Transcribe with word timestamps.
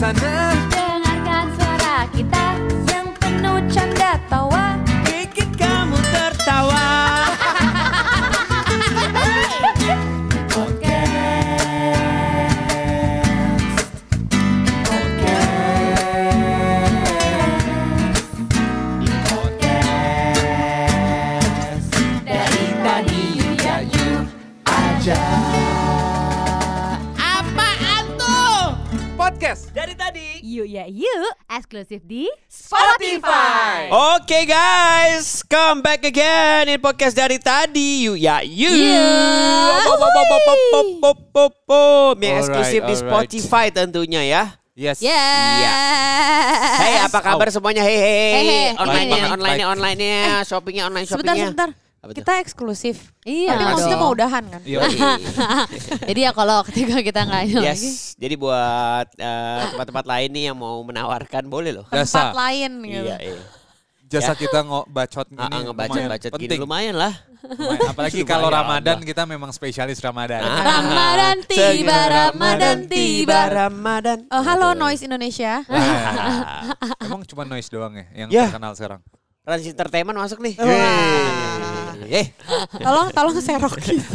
sana 0.00 0.47
Ya 30.68 30.84
You 30.84 31.08
eksklusif 31.48 32.04
di 32.04 32.28
Spotify. 32.44 33.88
Oke 33.88 34.28
okay, 34.28 34.44
guys, 34.44 35.40
come 35.48 35.80
back 35.80 36.04
again 36.04 36.68
in 36.68 36.76
podcast 36.76 37.16
dari 37.16 37.40
tadi 37.40 38.04
Yuk 38.04 38.20
Ya 38.20 38.44
Yuk. 38.44 38.76
Yang 42.20 42.44
eksklusif 42.44 42.84
di 42.84 42.94
Spotify 43.00 43.72
tentunya 43.72 44.20
ya. 44.28 44.60
Yes. 44.76 45.00
Yes. 45.00 45.16
Yeah. 45.64 46.76
Hey, 46.78 46.94
apa 47.00 47.18
kabar 47.18 47.48
oh. 47.48 47.52
semuanya? 47.56 47.82
Hey, 47.82 47.98
hey, 47.98 48.12
hey, 48.12 48.30
hey. 48.30 48.68
Online, 48.76 49.08
online, 49.10 49.24
online, 49.26 49.26
online, 49.34 49.64
online, 49.64 49.64
online, 49.64 49.98
online, 50.44 50.84
online 50.84 51.06
shoppingnya. 51.08 51.08
Sebentar, 51.08 51.34
sebentar. 51.34 51.87
Apa 51.98 52.14
tuh? 52.14 52.22
Kita 52.22 52.32
eksklusif. 52.38 53.10
Iya 53.22 53.58
Tapi 53.58 53.64
maksudnya 53.68 53.98
mau 53.98 54.14
udahan 54.14 54.44
kan? 54.46 54.62
Iya. 54.62 54.86
Jadi 56.08 56.20
ya 56.22 56.30
kalau 56.30 56.62
ketika 56.62 57.02
kita 57.02 57.26
nggak 57.26 57.42
ini 57.44 57.54
lagi. 57.58 57.66
Yes, 57.90 58.14
jadi 58.14 58.34
buat 58.34 59.06
eh, 59.14 59.58
tempat-tempat 59.74 60.04
lain 60.06 60.28
nih 60.30 60.44
yang 60.48 60.56
mau 60.56 60.78
menawarkan 60.80 61.50
boleh 61.50 61.82
loh. 61.82 61.86
Tempat 61.90 62.06
Jasa. 62.06 62.30
lain 62.30 62.70
gitu. 62.86 63.02
Iya, 63.02 63.16
iya. 63.18 63.42
Jasa 64.08 64.32
kita 64.32 64.64
ngebacot 64.64 65.26
gini. 65.28 65.42
ah, 65.42 65.60
ngebacot-bacot 65.68 66.30
lumayan 66.30 66.38
gini 66.38 66.48
penting. 66.48 66.60
lumayan 66.62 66.94
lah. 66.96 67.12
Lumayan. 67.44 67.88
Apalagi 67.92 68.16
Lumayan 68.16 68.30
kalau 68.30 68.48
Ramadan 68.48 68.98
kita 69.04 69.22
memang 69.26 69.50
spesialis 69.52 69.98
Ramadan. 69.98 70.40
Ah. 70.40 70.80
Ramadan 70.80 71.36
tiba, 71.44 71.98
Ramadan 72.08 72.76
tiba. 72.86 73.40
Ramadan. 73.52 74.18
Oh, 74.30 74.40
halo 74.40 74.72
Noise 74.72 75.04
Indonesia. 75.04 75.60
Emang 77.02 77.26
cuma 77.26 77.42
noise 77.42 77.68
doang 77.68 77.92
ya 77.92 78.06
yang 78.16 78.28
Ya. 78.30 78.44
terkenal 78.48 78.72
sekarang. 78.72 79.00
Rans 79.42 79.64
Entertainment 79.64 80.16
masuk 80.16 80.38
nih. 80.40 80.54
Wah. 80.56 81.77
Eh, 82.06 82.30
Tolong, 82.78 83.10
tolong 83.10 83.34
serok 83.38 83.74
gitu. 83.82 84.06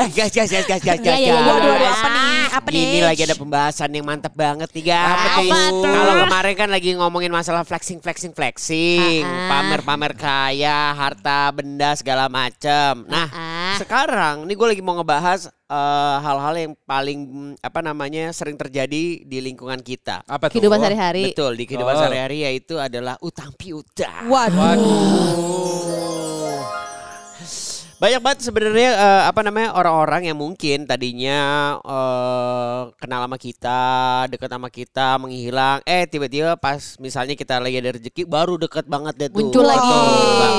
eh 0.00 0.08
guys, 0.10 0.32
guys, 0.32 0.48
guys, 0.48 0.64
guys, 0.64 0.80
guys, 0.80 0.96
Iya, 0.96 1.04
guys. 1.04 1.20
iya, 1.20 1.28
iya, 1.28 1.34
Waduh, 1.36 1.60
iya. 1.60 1.72
waduh, 1.76 1.92
apa 1.92 2.08
nih? 2.08 2.32
Apa 2.54 2.68
nih? 2.70 2.82
Ini 2.84 3.00
lagi 3.04 3.22
ada 3.22 3.36
pembahasan 3.36 3.90
yang 3.90 4.06
mantap 4.06 4.32
banget 4.32 4.70
nih 4.72 4.84
guys. 4.86 5.44
Kalau 5.82 6.14
kemarin 6.24 6.54
kan 6.54 6.68
lagi 6.70 6.90
ngomongin 6.94 7.28
masalah 7.28 7.62
flexing, 7.62 7.98
flexing, 7.98 8.32
flexing, 8.32 9.22
Ah, 9.22 9.28
ah. 9.28 9.48
pamer-pamer 9.50 10.12
kaya, 10.14 10.94
harta 10.94 11.52
benda 11.52 11.92
segala 11.94 12.26
macam. 12.26 13.04
Nah, 13.04 13.28
Ah. 13.28 13.76
sekarang 13.76 14.46
nih 14.46 14.54
gue 14.54 14.68
lagi 14.70 14.82
mau 14.82 14.96
ngebahas 14.96 15.50
eh, 15.64 16.16
hal-hal 16.20 16.54
yang 16.54 16.72
paling 16.84 17.20
apa 17.58 17.80
namanya 17.80 18.30
sering 18.30 18.54
terjadi 18.54 19.22
di 19.22 19.38
lingkungan 19.40 19.80
kita. 19.80 20.20
Apa 20.24 20.48
tuh? 20.48 20.58
Kehidupan 20.60 20.78
Oh, 20.78 20.82
sehari-hari. 20.84 21.24
Betul 21.32 21.52
di 21.56 21.64
kehidupan 21.64 21.94
Oh. 21.94 22.00
sehari-hari 22.04 22.38
yaitu 22.44 22.76
adalah 22.76 23.16
utang 23.20 23.50
piutang. 23.54 24.28
Waduh. 24.28 24.58
Waduh. 24.58 25.72
Banyak 27.94 28.20
banget 28.20 28.38
sebenarnya 28.44 28.90
eh, 29.00 29.22
apa 29.24 29.40
namanya 29.40 29.72
orang-orang 29.72 30.28
yang 30.28 30.36
mungkin 30.36 30.84
tadinya 30.84 31.38
eh, 31.80 32.80
kenal 33.00 33.24
sama 33.24 33.38
kita, 33.40 33.80
dekat 34.28 34.50
sama 34.50 34.68
kita, 34.68 35.16
menghilang, 35.16 35.80
eh 35.88 36.04
tiba-tiba 36.04 36.58
pas 36.58 36.98
misalnya 37.00 37.32
kita 37.32 37.56
lagi 37.62 37.80
ada 37.80 37.96
rezeki 37.96 38.28
baru 38.28 38.60
deket 38.60 38.84
banget 38.84 39.14
deh 39.16 39.28
tuh. 39.32 39.40
Muncul 39.40 39.64
lagi. 39.64 39.88
Betul. 39.88 40.52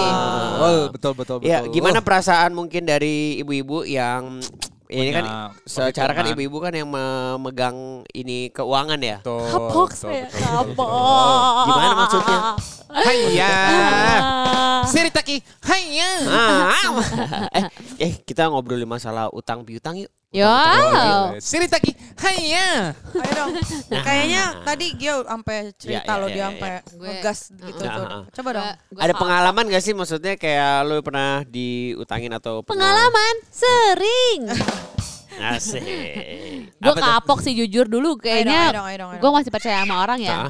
Oh, 0.56 0.84
betul 0.90 1.14
betul 1.14 1.36
betul. 1.44 1.52
Ya, 1.52 1.60
gimana 1.68 2.00
perasaan 2.00 2.56
mungkin 2.56 2.88
dari 2.88 3.38
ibu-ibu 3.44 3.84
yang 3.86 4.40
ini 4.90 5.10
kan 5.10 5.26
secara 5.66 6.14
kan 6.14 6.30
ibu-ibu 6.30 6.58
kan 6.62 6.74
yang 6.74 6.86
memegang 6.86 8.06
ini 8.14 8.54
keuangan 8.54 9.00
ya. 9.02 9.18
Kapok 9.26 9.90
saya, 9.98 10.30
kapok. 10.30 10.90
Gimana 11.66 11.94
maksudnya? 11.98 12.38
Hayya. 12.94 13.54
Ah. 14.76 14.84
Siritaki. 14.86 15.42
Hayya. 15.66 16.10
Ah, 16.30 16.94
eh, 17.58 17.66
eh 17.98 18.14
kita 18.22 18.48
ngobrolin 18.52 18.86
masalah 18.86 19.32
utang 19.34 19.66
piutang 19.66 19.98
yuk. 19.98 20.12
Yo. 20.36 20.52
Iya. 20.52 21.40
Cerita 21.40 21.80
ki. 21.80 21.96
Haiya. 22.20 22.92
Ayo 22.92 23.32
dong. 23.40 23.52
Kayaknya 24.08 24.44
tadi 24.68 24.86
Gio 25.00 25.24
sampai 25.24 25.72
cerita 25.80 26.12
iya, 26.12 26.20
iya, 26.20 26.22
lo 26.22 26.28
dia 26.28 26.46
sampai 26.52 26.70
ya, 26.70 26.80
ngegas 27.00 27.40
gitu 27.56 27.84
tuh. 27.88 28.06
Coba 28.36 28.50
dong. 28.52 28.68
Ada 29.00 29.14
pengalaman 29.16 29.64
gak 29.72 29.84
sih 29.84 29.94
maksudnya 29.96 30.36
kayak 30.36 30.84
lo 30.84 31.00
pernah 31.00 31.48
diutangin 31.48 32.36
atau. 32.36 32.68
Pengalaman 32.68 33.36
sering. 33.48 34.52
Asik. 35.36 35.84
gue 36.80 36.94
kapok 36.96 37.44
sih 37.44 37.52
jujur 37.52 37.92
dulu 37.92 38.16
kayaknya 38.16 38.72
gue 39.20 39.32
masih 39.36 39.52
percaya 39.52 39.84
sama 39.84 40.00
orang 40.04 40.20
ya. 40.24 40.48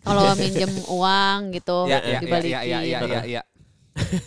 Kalau 0.00 0.32
minjem 0.38 0.70
uang 0.88 1.38
gitu 1.54 1.86
ya, 1.90 2.18
dibalikin. 2.18 3.49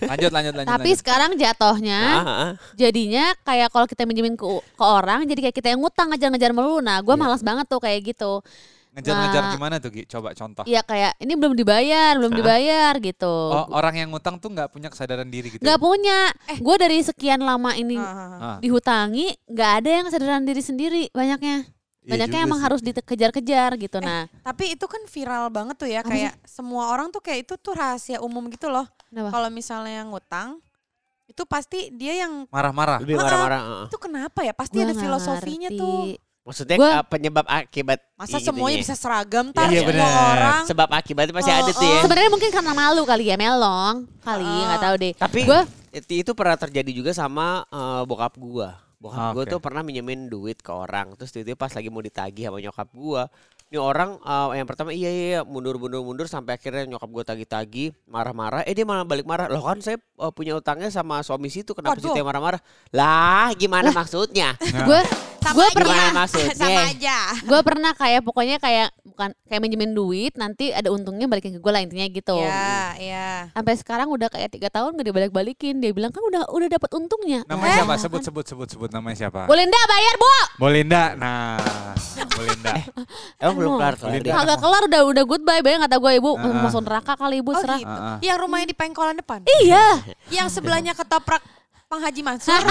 Lanjut, 0.03 0.29
lanjut, 0.29 0.53
lanjut. 0.53 0.69
Tapi 0.69 0.85
lanjut. 0.88 1.00
sekarang 1.00 1.31
jatohnya 1.35 2.00
Ah, 2.13 2.22
ah. 2.22 2.51
jadinya 2.74 3.31
kayak 3.41 3.68
kalau 3.68 3.85
kita 3.85 4.03
minjemin 4.03 4.34
ke, 4.34 4.44
ke 4.69 4.84
orang 4.84 5.24
jadi 5.24 5.40
kayak 5.41 5.56
kita 5.56 5.68
yang 5.72 5.79
ngutang 5.79 6.07
ngejar-ngejar 6.09 6.51
melulu. 6.51 6.79
Nah, 6.79 7.00
gue 7.00 7.16
malas 7.16 7.41
banget 7.41 7.66
tuh 7.66 7.79
kayak 7.79 8.03
gitu. 8.06 8.44
ngejar-ngejar 8.94 9.41
Nah. 9.41 9.51
gimana 9.51 9.75
tuh, 9.78 9.90
Gi? 9.90 10.06
Coba 10.06 10.31
contoh. 10.31 10.62
Iya 10.63 10.81
kayak 10.81 11.18
ini 11.18 11.34
belum 11.34 11.57
dibayar, 11.57 12.13
belum 12.13 12.29
Hah? 12.29 12.38
dibayar 12.38 12.94
gitu. 13.01 13.35
Oh, 13.50 13.66
orang 13.72 13.97
yang 13.97 14.07
ngutang 14.07 14.38
tuh 14.38 14.47
nggak 14.47 14.69
punya 14.69 14.88
kesadaran 14.88 15.25
diri 15.25 15.50
gitu. 15.50 15.66
Nggak 15.66 15.75
ya? 15.75 15.81
punya. 15.81 16.19
Gue 16.59 16.75
dari 16.78 17.01
sekian 17.01 17.41
lama 17.41 17.74
ini 17.74 17.97
Ah, 17.97 18.06
ah, 18.06 18.13
ah. 18.13 18.44
Ah, 18.45 18.57
dihutangi, 18.59 19.34
nggak 19.47 19.72
ada 19.81 19.90
yang 19.91 20.06
kesadaran 20.06 20.44
diri 20.44 20.62
sendiri 20.62 21.01
banyaknya. 21.09 21.66
iya 21.66 22.09
Banyaknya 22.13 22.38
juga 22.38 22.45
emang 22.45 22.59
sih. 22.59 22.66
harus 22.69 22.81
dikejar-kejar 22.84 23.69
gitu. 23.78 23.97
Eh, 23.97 24.03
Nah, 24.03 24.24
Tapi 24.44 24.63
itu 24.72 24.85
kan 24.85 25.01
viral 25.03 25.50
banget 25.50 25.75
tuh 25.75 25.88
ya 25.88 26.00
Apa 26.00 26.09
kayak 26.09 26.34
semua 26.44 26.84
orang 26.88 27.09
tuh 27.09 27.18
kayak 27.18 27.50
itu 27.50 27.53
tuh 27.56 27.74
rahasia 27.74 28.19
umum 28.19 28.45
gitu 28.45 28.69
loh. 28.69 28.85
Kalau 29.13 29.50
misalnya 29.50 30.01
yang 30.01 30.09
ngutang 30.09 30.57
itu 31.24 31.44
pasti 31.44 31.90
dia 31.90 32.19
yang 32.19 32.46
marah-marah. 32.47 33.00
Lebih 33.00 33.16
Ah, 33.16 33.24
marah-marah. 33.24 33.62
ah. 33.62 33.85
itu 33.88 33.97
kenapa 33.97 34.40
ya? 34.41 34.51
Pasti 34.51 34.75
Gua 34.75 34.85
ada 34.85 34.94
filosofinya 34.94 35.69
ngerti. 35.69 35.79
tuh. 35.79 36.01
Maksudnya 36.44 36.75
Gua- 36.75 37.03
penyebab 37.07 37.46
akibat 37.47 38.00
Masa 38.13 38.35
itunya. 38.35 38.46
semuanya 38.46 38.78
bisa 38.78 38.96
seragam 39.00 39.46
tar 39.50 39.72
Iya, 39.72 39.81
semua 39.81 40.09
orang. 40.29 40.62
sebab 40.68 40.88
akibatnya 40.91 41.31
pasti 41.31 41.47
Oh, 41.47 41.57
ada 41.57 41.72
tuh 41.72 41.88
ya. 41.88 42.01
Sebenarnya 42.03 42.29
mungkin 42.29 42.50
karena 42.51 42.74
malu 42.75 43.01
kali 43.03 43.24
ya 43.25 43.35
melong 43.35 43.96
kali 44.19 44.44
Ah. 44.44 44.63
nggak 44.68 44.81
tahu 44.81 44.96
deh. 45.00 45.13
Tapi 45.16 45.40
Gue 45.41 45.62
itu, 45.94 46.12
itu 46.19 46.31
pernah 46.34 46.57
terjadi 46.57 46.91
juga 46.91 47.12
sama 47.12 47.63
eh, 47.66 48.01
bokap 48.03 48.35
gua. 48.35 48.75
Bokap 49.00 49.31
gua 49.31 49.44
oke. 49.44 49.51
tuh 49.51 49.59
pernah 49.59 49.81
minjemin 49.81 50.28
duit 50.28 50.59
ke 50.59 50.69
orang. 50.69 51.16
Terus 51.16 51.31
tiba-tiba 51.31 51.56
pas 51.57 51.72
lagi 51.72 51.88
mau 51.88 52.00
ditagih 52.00 52.44
sama 52.45 52.59
nyokap 52.59 52.88
gua, 52.91 53.31
ini 53.74 53.82
orang 53.82 54.22
eh, 54.22 54.62
yang 54.62 54.70
pertama 54.70 54.94
iya 54.94 55.10
iya 55.10 55.26
iya, 55.26 55.42
mundur 55.42 55.82
mundur 55.82 56.06
mundur 56.06 56.30
sampai 56.30 56.62
akhirnya 56.62 56.86
nyokap 56.86 57.10
gua 57.10 57.26
tagih-tagih, 57.26 57.90
marah-marah. 58.06 58.62
Eh 58.70 58.78
dia 58.78 58.86
malah 58.86 59.02
balik 59.02 59.26
marah. 59.26 59.50
Loh 59.50 59.66
kan 59.66 59.82
saya 59.82 59.98
eh, 59.98 60.30
punya 60.30 60.54
utangnya 60.54 60.94
sama 60.94 61.26
suami 61.26 61.50
situ, 61.50 61.74
kenapa 61.74 61.98
situ 61.98 62.14
yang 62.14 62.30
marah-marah? 62.30 62.62
Lah, 62.94 63.50
gimana 63.58 63.90
maksudnya? 63.90 64.54
gue 64.62 65.02
Sama 65.44 65.56
gue 65.59 65.68
aja. 65.68 65.76
pernah 65.76 66.08
maksudnya? 66.16 66.54
Sama 66.64 66.81
aja. 66.88 67.18
gue 67.44 67.59
pernah 67.62 67.92
kayak 67.92 68.22
pokoknya 68.24 68.58
kayak 68.64 68.88
bukan 69.04 69.30
kayak 69.46 69.62
minjemin 69.62 69.92
duit 69.92 70.34
nanti 70.40 70.72
ada 70.72 70.90
untungnya 70.90 71.28
balikin 71.28 71.54
ke 71.54 71.59
gue 71.59 71.72
lah 71.72 71.84
intinya 71.84 72.08
gitu. 72.08 72.38
Iya, 72.40 72.80
iya. 72.98 73.30
Sampai 73.52 73.74
sekarang 73.76 74.08
udah 74.09 74.31
kayak 74.31 74.56
tiga 74.56 74.72
tahun 74.72 74.96
gak 74.96 75.08
dibalik-balikin. 75.12 75.84
Dia 75.84 75.92
bilang 75.92 76.16
kan 76.16 76.24
udah 76.24 76.48
udah 76.50 76.68
dapat 76.72 76.90
untungnya. 76.96 77.44
Namanya 77.46 77.84
siapa? 77.84 77.96
Sebut, 78.00 78.22
sebut, 78.24 78.46
sebut, 78.48 78.68
sebut 78.72 78.90
namanya 78.90 79.28
siapa? 79.28 79.45
Bolinda 79.45 79.80
bayar 79.86 80.16
bu. 80.18 80.28
Bolinda. 80.57 81.04
Nah, 81.19 81.94
Bolinda. 82.34 82.74
Emang 83.42 83.56
belum 83.60 83.72
kelar 83.78 83.95
kelar 84.00 84.12
Linda. 84.16 84.25
dia? 84.25 84.34
Kagak 84.34 84.60
kelar 84.63 84.81
udah 84.88 85.01
udah 85.12 85.24
goodbye 85.28 85.62
bayar 85.62 85.80
kata 85.86 85.95
gue 86.00 86.12
ibu 86.18 86.31
ah. 86.38 86.62
masuk 86.63 86.81
neraka 86.86 87.13
kali 87.19 87.36
ibu 87.44 87.51
Oh 87.51 87.62
serah. 87.62 87.80
gitu. 87.80 87.90
Ah, 87.90 88.10
ah. 88.16 88.18
Yang 88.24 88.38
rumahnya 88.48 88.68
di 88.72 88.75
pengkolan 88.78 89.16
depan. 89.19 89.40
Iya. 89.63 89.86
Yang 90.31 90.48
sebelahnya 90.60 90.94
ketoprak 90.98 91.44
Bang 91.94 92.01
Haji 92.01 92.22
Mansur. 92.25 92.57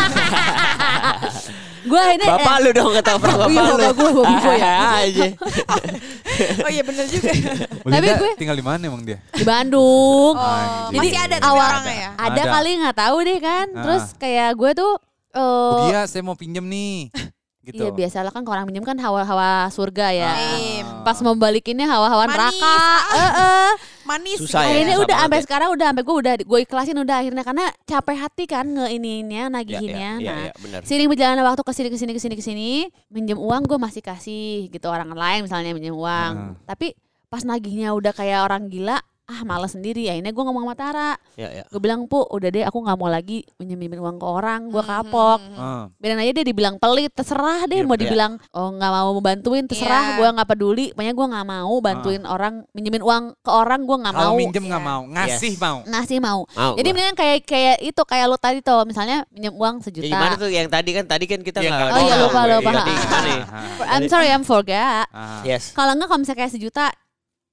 gue 1.82 2.02
ini 2.14 2.26
Bapak 2.26 2.56
lu 2.58 2.70
dong 2.74 2.90
kata 2.90 3.18
bapak 3.18 3.46
Iya, 3.46 3.62
lu. 3.62 3.74
bapak 3.74 3.94
gua, 3.94 4.10
bapak 4.18 4.34
gua 4.42 4.54
ya. 4.54 4.74
Ah, 4.74 4.98
aja. 5.06 5.26
oh 6.58 6.70
iya 6.70 6.82
bener 6.82 7.06
juga. 7.06 7.30
Bolinda 7.82 8.14
gue- 8.18 8.34
tinggal 8.34 8.58
di 8.58 8.66
mana 8.66 8.82
emang 8.82 9.06
dia? 9.06 9.22
di 9.30 9.46
Bandung. 9.46 10.34
Oh, 10.34 10.42
Anjing. 10.42 10.98
masih 10.98 11.18
ada 11.22 11.36
tapi 11.38 11.46
awal- 11.48 11.70
orangnya 11.70 11.94
ya. 11.94 12.10
Ada, 12.18 12.34
Ada. 12.34 12.50
kali 12.50 12.70
nggak 12.82 12.96
tahu 12.98 13.16
deh 13.22 13.38
kan. 13.38 13.66
Ah. 13.68 13.82
Terus 13.86 14.04
kayak 14.18 14.50
gue 14.58 14.70
tuh 14.74 14.92
Oh 15.32 15.86
eh 15.86 15.94
iya, 15.94 16.02
saya 16.04 16.22
mau 16.22 16.34
pinjem 16.34 16.66
nih. 16.66 17.06
gitu. 17.70 17.78
Iya 17.80 17.90
biasalah 17.94 18.30
kan 18.30 18.42
kalau 18.42 18.58
orang 18.58 18.66
minjem 18.66 18.82
kan 18.82 18.98
hawa-hawa 18.98 19.70
surga 19.70 20.10
ya. 20.10 20.34
Aim. 20.34 20.82
Pas 21.02 21.14
mau 21.18 21.38
balikinnya 21.38 21.86
hawa-hawa 21.86 22.26
neraka. 22.26 22.74
ah. 22.74 22.98
Eh, 23.12 23.30
eh. 23.38 23.70
Manis. 24.12 24.38
Susah 24.44 24.60
ya. 24.62 24.68
Akhirnya 24.76 24.96
susah 25.00 25.06
udah 25.08 25.16
sampai 25.24 25.38
ya. 25.38 25.44
sekarang 25.48 25.68
udah 25.72 25.86
sampai 25.88 26.02
gue 26.04 26.16
udah 26.20 26.34
gue 26.44 26.58
ikhlasin 26.68 26.98
udah 27.00 27.16
akhirnya 27.24 27.42
karena 27.42 27.64
capek 27.88 28.16
hati 28.20 28.44
kan 28.44 28.66
ngeiniinnya 28.68 29.42
nagihinnya. 29.48 30.10
Iya, 30.20 30.24
iya, 30.24 30.32
nah, 30.32 30.44
iya, 30.44 30.52
benar. 30.60 30.80
seiring 30.84 31.08
berjalannya 31.08 31.44
waktu 31.44 31.62
ke 31.64 31.72
sini 31.72 31.88
ke 31.88 31.98
sini 31.98 32.12
ke 32.12 32.20
sini 32.20 32.34
ke 32.36 32.44
sini 32.44 32.70
minjem 33.08 33.38
uang 33.40 33.64
gue 33.64 33.78
masih 33.80 34.02
kasih 34.04 34.68
gitu 34.68 34.86
orang 34.92 35.08
lain 35.16 35.48
misalnya 35.48 35.72
minjem 35.72 35.96
uang. 35.96 36.32
Hmm. 36.36 36.54
Tapi 36.68 36.92
pas 37.32 37.48
nagihnya 37.48 37.96
udah 37.96 38.12
kayak 38.12 38.44
orang 38.44 38.68
gila, 38.68 39.00
ah 39.32 39.40
malas 39.42 39.72
sendiri. 39.72 40.06
Akhirnya 40.06 40.30
gue 40.30 40.44
ngomong 40.44 40.62
sama 40.62 40.76
Tara, 40.76 41.10
Ya, 41.34 41.48
ya. 41.50 41.64
gue 41.64 41.80
bilang 41.80 42.04
pu 42.04 42.20
udah 42.22 42.48
deh 42.48 42.62
aku 42.62 42.78
nggak 42.78 42.96
mau 42.96 43.08
lagi 43.08 43.42
minjemin 43.56 43.96
uang 43.96 44.16
ke 44.16 44.26
orang, 44.26 44.68
gue 44.68 44.82
kapok. 44.82 45.40
Heeh. 45.40 45.82
Biarin 45.96 46.20
aja 46.20 46.32
dia 46.34 46.44
dibilang 46.44 46.76
pelit, 46.76 47.10
terserah 47.10 47.64
deh 47.64 47.80
Iya, 47.80 47.88
mau 47.88 47.96
iya. 47.96 48.02
dibilang 48.02 48.32
oh 48.52 48.68
nggak 48.70 48.90
mau 48.90 49.10
bantuin, 49.18 49.64
terserah 49.64 50.04
Iya. 50.04 50.16
gue 50.20 50.28
nggak 50.36 50.48
peduli. 50.48 50.86
Pokoknya 50.92 51.12
gue 51.12 51.26
nggak 51.32 51.46
mau 51.48 51.74
bantuin 51.80 52.22
orang 52.22 52.54
minjemin 52.70 53.02
uang 53.02 53.22
ke 53.38 53.50
orang 53.50 53.80
gue 53.82 53.96
nggak 53.98 54.14
mau. 54.14 54.34
minjem 54.36 54.64
nggak 54.64 54.78
Iya. 54.78 54.90
mau, 54.92 55.02
ngasih 55.08 55.52
mau. 55.56 55.76
Ngasih 55.82 56.18
mau. 56.20 56.40
Mau. 56.46 56.72
Jadi 56.76 56.88
mendingan 56.92 57.16
kayak 57.16 57.38
kayak 57.42 57.76
itu 57.80 58.02
kayak 58.04 58.26
lu 58.28 58.36
tadi 58.36 58.60
tuh 58.60 58.84
misalnya 58.84 59.24
minjem 59.28 59.52
uang 59.52 59.74
Ya, 59.78 59.82
sejuta. 59.82 60.06
gimana 60.06 60.34
tuh 60.36 60.48
yang 60.48 60.68
tadi 60.68 60.90
kan 60.92 61.04
tadi 61.08 61.24
kan 61.24 61.40
kita 61.40 61.58
Iya, 61.58 61.70
nggak 61.70 61.80
nggak 61.82 61.96
Oh 61.96 62.02
iya, 62.04 62.14
lupa, 62.20 62.40
lupa. 62.44 62.70
Ya? 62.70 62.84
I'm 63.88 64.04
sorry 64.06 64.28
I'm 64.28 64.44
forget. 64.44 65.06
Ah. 65.10 65.40
Yes. 65.42 65.72
Kalau 65.72 65.92
enggak 65.92 66.08
kalau 66.08 66.20
misalnya 66.20 66.40
kayak 66.44 66.52
sejuta 66.52 66.84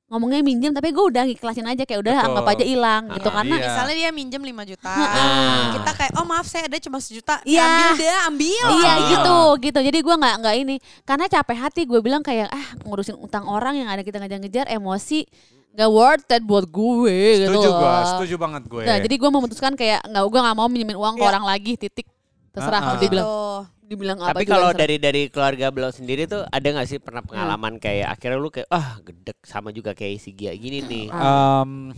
ngomongnya 0.10 0.42
minjem 0.42 0.74
tapi 0.74 0.90
gue 0.90 1.06
udah 1.06 1.22
ikhlasin 1.24 1.64
aja 1.64 1.86
kayak 1.86 2.02
udah 2.02 2.16
Betul. 2.16 2.28
anggap 2.28 2.46
aja 2.50 2.66
hilang 2.66 3.04
gitu 3.14 3.30
Ah, 3.30 3.34
karena 3.38 3.56
iya. 3.56 3.66
Misalnya 3.70 3.96
dia 3.96 4.10
minjem 4.10 4.42
5 4.42 4.66
juta. 4.66 4.90
Ah. 4.90 5.70
Kita 5.72 5.92
kayak 5.94 6.12
oh 6.18 6.26
maaf 6.26 6.46
saya 6.46 6.66
ada 6.66 6.78
cuma 6.78 6.98
sejuta. 6.98 7.38
Iya. 7.44 7.62
Ambil 7.62 7.90
deh, 7.96 8.18
ambil. 8.26 8.66
Iya 8.74 8.90
Ah. 8.90 8.98
gitu 9.08 9.38
gitu. 9.62 9.80
Jadi 9.80 9.98
gua 10.02 10.16
nggak 10.18 10.36
nggak 10.42 10.56
ini 10.58 10.76
karena 11.04 11.26
capek 11.26 11.58
hati 11.60 11.82
gue 11.86 12.00
bilang 12.00 12.20
kayak 12.20 12.50
ah 12.50 12.66
ngurusin 12.84 13.16
utang 13.16 13.46
orang 13.46 13.78
yang 13.78 13.88
ada 13.88 14.02
kita 14.02 14.18
ngejar-ngejar 14.18 14.66
emosi 14.68 15.30
nggak 15.70 15.90
worth 15.90 16.26
it 16.28 16.42
buat 16.42 16.66
gue 16.66 17.18
gitu. 17.40 17.54
Setuju 17.54 17.70
loh. 17.70 17.78
gua, 17.78 17.96
setuju 18.04 18.36
banget 18.36 18.64
gue. 18.66 18.84
Nah, 18.84 18.98
jadi 18.98 19.16
gue 19.16 19.30
memutuskan 19.30 19.74
kayak 19.74 20.02
nggak 20.04 20.24
gue 20.26 20.40
nggak 20.42 20.56
mau 20.56 20.68
minjemin 20.68 20.98
uang 20.98 21.16
ke 21.16 21.22
Iya. 21.22 21.30
orang 21.30 21.46
lagi 21.46 21.74
titik 21.78 22.08
terserah 22.50 22.82
Ah, 22.82 22.90
ah. 22.90 22.98
dia 22.98 23.08
bilang 23.08 23.30
Gitu. 23.30 23.79
Dibilang 23.90 24.22
apa 24.22 24.32
Tapi 24.32 24.46
kalau 24.46 24.70
dari 24.72 24.96
dari 24.96 25.28
keluarga 25.28 25.74
beliau 25.74 25.90
sendiri 25.90 26.24
tuh 26.24 26.46
ada 26.46 26.62
nggak 26.64 26.86
sih 26.86 27.02
pernah 27.02 27.20
Hmm. 27.20 27.34
pengalaman 27.34 27.74
kayak 27.76 28.14
akhirnya 28.14 28.38
lu 28.38 28.48
kayak 28.48 28.70
ah 28.70 29.02
gedek 29.02 29.42
sama 29.42 29.74
juga 29.74 29.92
kayak 29.92 30.22
si 30.22 30.32
Gia 30.32 30.54
gini 30.54 30.86
nih. 30.86 31.06
Ah. 31.10 31.66
Em, 31.66 31.92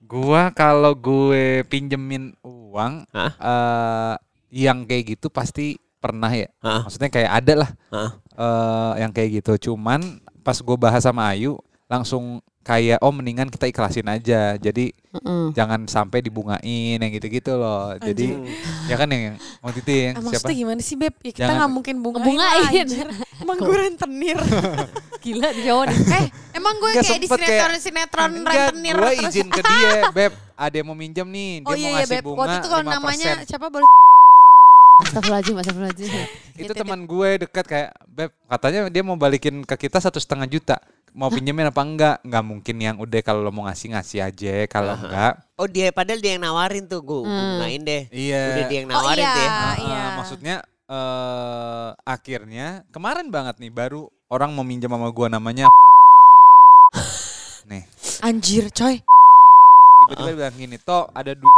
gua 0.00 0.54
kalau 0.54 0.94
gue 0.94 1.66
pinjemin 1.66 2.38
uang 2.40 3.10
Hah? 3.10 3.32
eh 3.34 4.14
yang 4.54 4.86
kayak 4.86 5.18
gitu 5.18 5.26
pasti 5.26 5.74
pernah 5.98 6.30
ya. 6.30 6.46
Hah? 6.62 6.86
Maksudnya 6.86 7.10
kayak 7.10 7.32
ada 7.34 7.54
lah 7.66 7.70
Hah? 7.90 8.10
eh 8.14 8.92
yang 9.02 9.10
kayak 9.10 9.42
gitu. 9.42 9.72
Cuman 9.72 10.22
pas 10.40 10.54
gue 10.54 10.76
bahas 10.78 11.02
sama 11.02 11.26
Ayu 11.28 11.58
langsung 11.84 12.38
kayak 12.64 12.98
oh 12.98 13.12
mendingan 13.12 13.46
kita 13.46 13.64
ikhlasin 13.66 14.08
aja. 14.08 14.56
Jadi 14.56 14.90
Heeh. 14.90 15.46
jangan 15.52 15.84
sampai 15.84 16.18
dibungain 16.18 16.64
yang 16.96 17.12
gitu-gitu 17.12 17.54
loh. 17.54 17.92
Jadi 17.94 18.32
ya 18.86 18.96
kan 18.96 19.06
yang 19.06 19.36
waktu 19.60 19.78
itu 19.78 19.90
yang 19.92 20.14
Ah, 20.14 20.24
siapa? 20.24 20.28
maksudnya 20.42 20.56
gimana 20.56 20.80
sih 20.80 20.96
Beb? 20.96 21.14
Ya 21.20 21.32
kita 21.34 21.52
nggak 21.54 21.70
mungkin 21.70 21.94
bungain. 22.00 22.40
Anjir. 22.40 23.08
Emang 23.36 23.56
gue 23.58 23.76
rentenir. 23.78 24.38
gila 25.24 25.48
di 25.50 25.62
Jawa 25.62 25.82
nih. 25.86 25.98
eh, 26.10 26.24
emang 26.52 26.74
gue 26.74 26.90
kayak 26.94 27.16
di 27.16 27.24
sempet 27.24 27.38
kayak- 27.38 27.48
sinetron-sinetron 27.72 28.30
Enggak, 28.34 28.54
rentenir 28.68 28.94
gue 28.94 29.12
izin 29.22 29.48
ke 29.54 29.60
dia, 29.62 29.92
Beb. 30.10 30.32
Ada 30.54 30.74
yang 30.74 30.86
mau 30.86 30.94
minjem 30.94 31.26
nih, 31.26 31.50
dia 31.58 31.66
Oh 31.66 31.70
mau 31.70 31.74
iya 31.74 31.84
iya 31.86 31.96
ngasih 31.98 32.12
Beb. 32.14 32.24
bunga 32.24 32.40
Waktu 32.40 32.56
itu 32.56 32.68
kalau 32.70 32.84
5%. 32.84 32.92
namanya 32.92 33.30
siapa 33.42 33.66
boleh 33.68 33.88
Astagfirullahaladzim, 34.96 35.54
astagfirullahaladzim. 35.58 36.10
itu 36.54 36.72
teman 36.72 37.00
gue 37.02 37.28
dekat 37.40 37.64
kayak 37.66 37.90
beb 38.06 38.30
katanya 38.46 38.86
dia 38.86 39.02
mau 39.02 39.16
balikin 39.16 39.66
ke 39.66 39.74
kita 39.76 39.98
satu 39.98 40.16
setengah 40.16 40.46
juta 40.46 40.78
mau 41.14 41.30
pinjemin 41.30 41.66
apa 41.66 41.80
enggak 41.80 42.16
nggak 42.20 42.44
mungkin 42.44 42.76
yang 42.76 42.96
udah 42.96 43.20
kalau 43.20 43.40
lo 43.40 43.48
mau 43.48 43.64
ngasih 43.64 43.88
ngasih 43.90 44.20
aja 44.20 44.54
kalau 44.66 44.94
enggak 44.94 45.38
Oh 45.54 45.64
dia 45.64 45.88
padahal 45.88 46.18
dia 46.18 46.34
yang 46.34 46.42
nawarin 46.42 46.84
tuh 46.84 46.98
gue 47.00 47.22
Hmm. 47.22 47.56
bungain 47.56 47.80
deh. 47.80 48.02
iya 48.10 48.42
Udah 48.52 48.64
dia 48.66 48.76
yang 48.76 48.88
Oh 48.88 48.92
nawarin 48.92 49.22
iya, 49.22 49.30
tuh 49.30 49.40
ya. 49.40 49.50
Ah, 49.50 49.74
iya. 49.78 50.02
maksudnya 50.12 50.56
eh 50.84 51.88
akhirnya 52.04 52.66
kemarin 52.90 53.26
banget 53.28 53.56
nih 53.56 53.70
baru 53.70 54.04
orang 54.28 54.50
mau 54.50 54.62
minjem 54.62 54.88
sama 54.88 55.08
gue 55.08 55.26
namanya 55.28 55.66
nih 57.70 57.86
Anjir 58.20 58.68
coy. 58.70 59.00
tiba-tiba 60.04 60.26
dia 60.26 60.36
bilang 60.36 60.56
gini 60.56 60.76
toh 60.76 61.08
ada 61.10 61.32
duit 61.32 61.56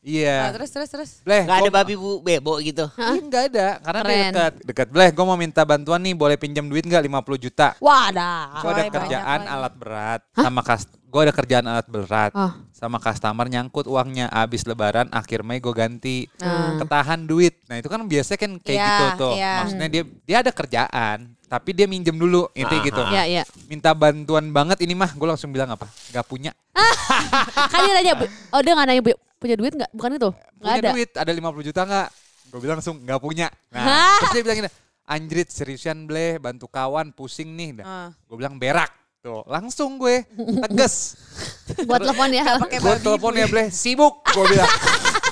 Nah, 0.00 0.08
iya 0.08 0.48
terus 0.50 0.72
terus 0.72 0.88
terus. 0.88 1.10
bleh 1.20 1.44
Gak 1.44 1.60
ada 1.60 1.70
babi 1.70 1.92
bu 1.92 2.24
bebo 2.24 2.56
gitu. 2.58 2.88
Iya, 2.90 3.20
nggak 3.20 3.42
ada 3.52 3.66
karena 3.78 4.00
dia 4.00 4.08
Keren. 4.08 4.24
dekat 4.26 4.52
dekat 4.64 4.88
bleh 4.88 5.08
gue 5.10 5.24
mau 5.26 5.36
minta 5.36 5.60
bantuan 5.60 6.00
nih 6.00 6.14
boleh 6.14 6.36
pinjam 6.36 6.64
duit 6.64 6.80
nggak 6.82 7.04
50 7.04 7.36
juta 7.38 7.76
Wadah. 7.78 8.64
Gue 8.64 8.70
ada 8.70 8.84
kerjaan 8.88 9.40
banyak 9.40 9.52
alat 9.52 9.74
berat 9.76 10.20
sama 10.32 10.60
kas 10.62 10.88
gue 10.88 11.20
ada 11.20 11.34
kerjaan 11.34 11.66
alat 11.66 11.84
berat 11.84 12.32
Oh. 12.32 12.48
sama 12.72 12.96
customer 12.96 13.44
nyangkut 13.44 13.84
uangnya 13.84 14.30
abis 14.30 14.64
lebaran 14.64 15.10
akhir 15.10 15.42
Mei 15.42 15.58
gue 15.58 15.74
ganti 15.74 16.24
Hmm. 16.38 16.80
ketahan 16.80 17.20
duit 17.20 17.60
nah 17.66 17.76
itu 17.76 17.86
kan 17.86 18.00
biasanya 18.00 18.38
kan 18.38 18.52
kayak 18.56 18.78
Iya, 18.78 18.88
gitu 18.88 19.06
tuh 19.18 19.34
iya. 19.34 19.52
maksudnya 19.58 19.88
dia 19.90 20.02
dia 20.22 20.36
ada 20.38 20.48
kerjaan 20.50 21.18
tapi 21.44 21.70
dia 21.70 21.84
minjem 21.84 22.14
dulu 22.14 22.48
itu 22.54 22.70
Aha. 22.70 22.84
gitu 22.86 23.02
Ya, 23.10 23.24
ya. 23.26 23.42
minta 23.66 23.90
bantuan 23.90 24.48
banget 24.48 24.80
ini 24.80 24.94
mah 24.94 25.10
gue 25.10 25.26
langsung 25.26 25.50
bilang 25.50 25.68
apa 25.68 25.84
nggak 26.08 26.24
punya 26.24 26.56
Kan 27.70 27.78
dia 27.82 27.92
nanya, 27.92 28.14
"Bu- 28.14 28.32
oh 28.48 28.60
dia 28.62 28.72
nggak 28.72 28.88
nanya 28.88 29.02
"Bu- 29.02 29.20
punya 29.40 29.56
duit 29.56 29.72
nggak? 29.72 29.90
Bukan 29.90 30.10
itu? 30.14 30.30
Nggak 30.30 30.60
punya 30.60 30.76
ada. 30.76 30.90
duit 30.92 31.10
ada 31.16 31.32
50 31.32 31.64
juta 31.64 31.82
nggak 31.82 32.08
gue 32.50 32.58
bilang 32.58 32.76
langsung 32.76 32.98
nggak 32.98 33.20
punya 33.20 33.46
nah 33.70 33.78
Hah? 33.80 34.18
terus 34.18 34.30
dia 34.34 34.42
bilang 34.42 34.58
gini 34.58 34.70
anjrit 35.06 35.48
seriusan 35.48 36.02
bleh 36.04 36.36
bantu 36.36 36.66
kawan 36.66 37.10
pusing 37.10 37.54
nih 37.54 37.78
Ah. 37.80 38.10
gue 38.10 38.34
bilang 38.34 38.58
berak 38.58 38.90
tuh 39.20 39.46
langsung 39.46 39.96
gue 39.96 40.26
tegas 40.66 41.14
Buat 41.86 42.02
telepon 42.02 42.26
ya. 42.28 42.58
Babi 42.58 42.98
telepon 42.98 43.32
ya 43.32 43.46
bleh 43.46 43.70
sibuk 43.70 44.26
gue 44.26 44.44
bilang 44.50 44.66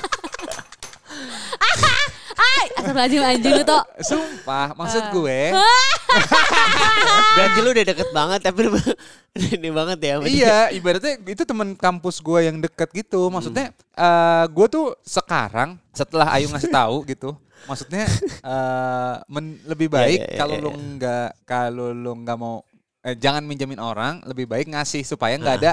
astagfirullahaladzim 3.00 3.22
anjing 3.22 3.52
lu 3.54 3.64
tuh. 3.64 3.82
sumpah 4.02 4.66
maksud 4.74 5.00
Ah. 5.00 5.10
gue 5.10 5.38
Berarti 7.36 7.58
lu 7.60 7.70
udah 7.70 7.86
deket 7.86 8.08
banget 8.10 8.40
tapi 8.42 8.60
lu 8.64 8.78
ini 9.54 9.68
banget 9.70 9.98
ya. 10.00 10.12
sama 10.14 10.24
dia. 10.24 10.34
iya 10.34 10.58
ibaratnya 10.70 11.14
itu 11.22 11.42
teman 11.42 11.74
kampus 11.74 12.18
gue 12.18 12.40
yang 12.42 12.58
deket 12.58 12.88
gitu 12.92 13.28
maksudnya 13.28 13.70
eh 13.92 14.44
gue 14.46 14.66
tuh 14.68 14.86
sekarang 15.02 15.78
setelah 15.90 16.32
Ayu 16.32 16.48
ngasih 16.48 16.70
tahu 16.70 16.96
gitu 17.10 17.30
maksudnya 17.64 18.06
eh 18.40 19.14
men- 19.26 19.60
lebih 19.64 19.88
baik 19.88 20.18
Iya, 20.18 20.28
iya, 20.28 20.38
kalau 20.38 20.54
iya, 20.54 20.64
lu 20.64 20.70
iya. 20.70 20.78
nggak 20.88 21.28
kalau 21.44 21.86
lu 21.90 22.12
nggak 22.16 22.36
mau 22.36 22.62
eh, 23.00 23.14
jangan 23.14 23.42
minjemin 23.42 23.78
orang 23.78 24.22
lebih 24.24 24.46
baik 24.46 24.66
ngasih 24.68 25.02
supaya 25.02 25.34
nggak 25.34 25.56
ada 25.58 25.72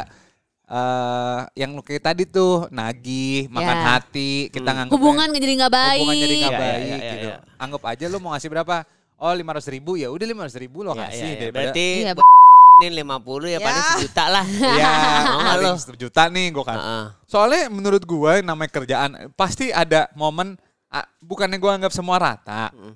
eh 0.66 1.40
yang 1.56 1.72
lu 1.72 1.82
kayak 1.82 2.02
tadi 2.04 2.24
tuh 2.24 2.66
nagih 2.70 3.46
makan 3.48 3.76
Ya. 3.76 3.84
hati 3.92 4.50
kita 4.50 4.70
Hmm. 4.74 4.90
Hubungan 4.90 5.30
jadi 5.32 5.54
nggak 5.56 5.72
baik. 5.72 6.00
hubungan 6.02 6.18
jadi 6.18 6.36
nggak 6.36 6.52
Iya, 6.52 6.58
iya, 6.58 6.66
baik 6.66 6.82
iya, 6.82 6.96
iya, 6.96 7.14
gitu 7.14 7.28
iya. 7.28 7.36
anggap 7.56 7.82
aja 7.86 8.06
lu 8.08 8.18
mau 8.18 8.32
ngasih 8.32 8.50
berapa 8.50 8.76
oh 9.16 9.32
lima 9.32 9.52
ratus 9.54 9.70
ribu 9.70 9.92
ya 9.94 10.10
udah 10.10 10.26
lima 10.26 10.42
ratus 10.44 10.58
ribu 10.58 10.82
lo 10.82 10.92
Ya, 10.92 11.06
kasih 11.06 11.22
ya, 11.22 11.30
ya. 11.30 11.38
daripada 11.40 11.62
Berarti 11.70 11.88
Iya, 12.02 12.14
ini 12.76 12.88
50 12.98 13.16
ya, 13.46 13.52
Ya. 13.54 13.60
paling 13.62 13.84
sejuta 13.94 14.24
lah. 14.28 14.46
ya 14.76 14.92
Mau 15.24 15.58
lo? 15.62 15.72
satu 15.78 15.96
juta 15.96 16.22
nih 16.28 16.46
gue 16.50 16.64
kan 16.64 16.76
Heeh. 16.76 17.06
Soalnya 17.26 17.62
menurut 17.70 18.04
gue 18.04 18.34
namanya 18.42 18.72
kerjaan 18.74 19.10
pasti 19.32 19.70
ada 19.70 20.10
momen 20.12 20.58
ah, 20.90 21.06
bukannya 21.20 21.56
gue 21.56 21.72
anggap 21.72 21.92
semua 21.92 22.18
rata. 22.18 22.72
Mm. 22.72 22.94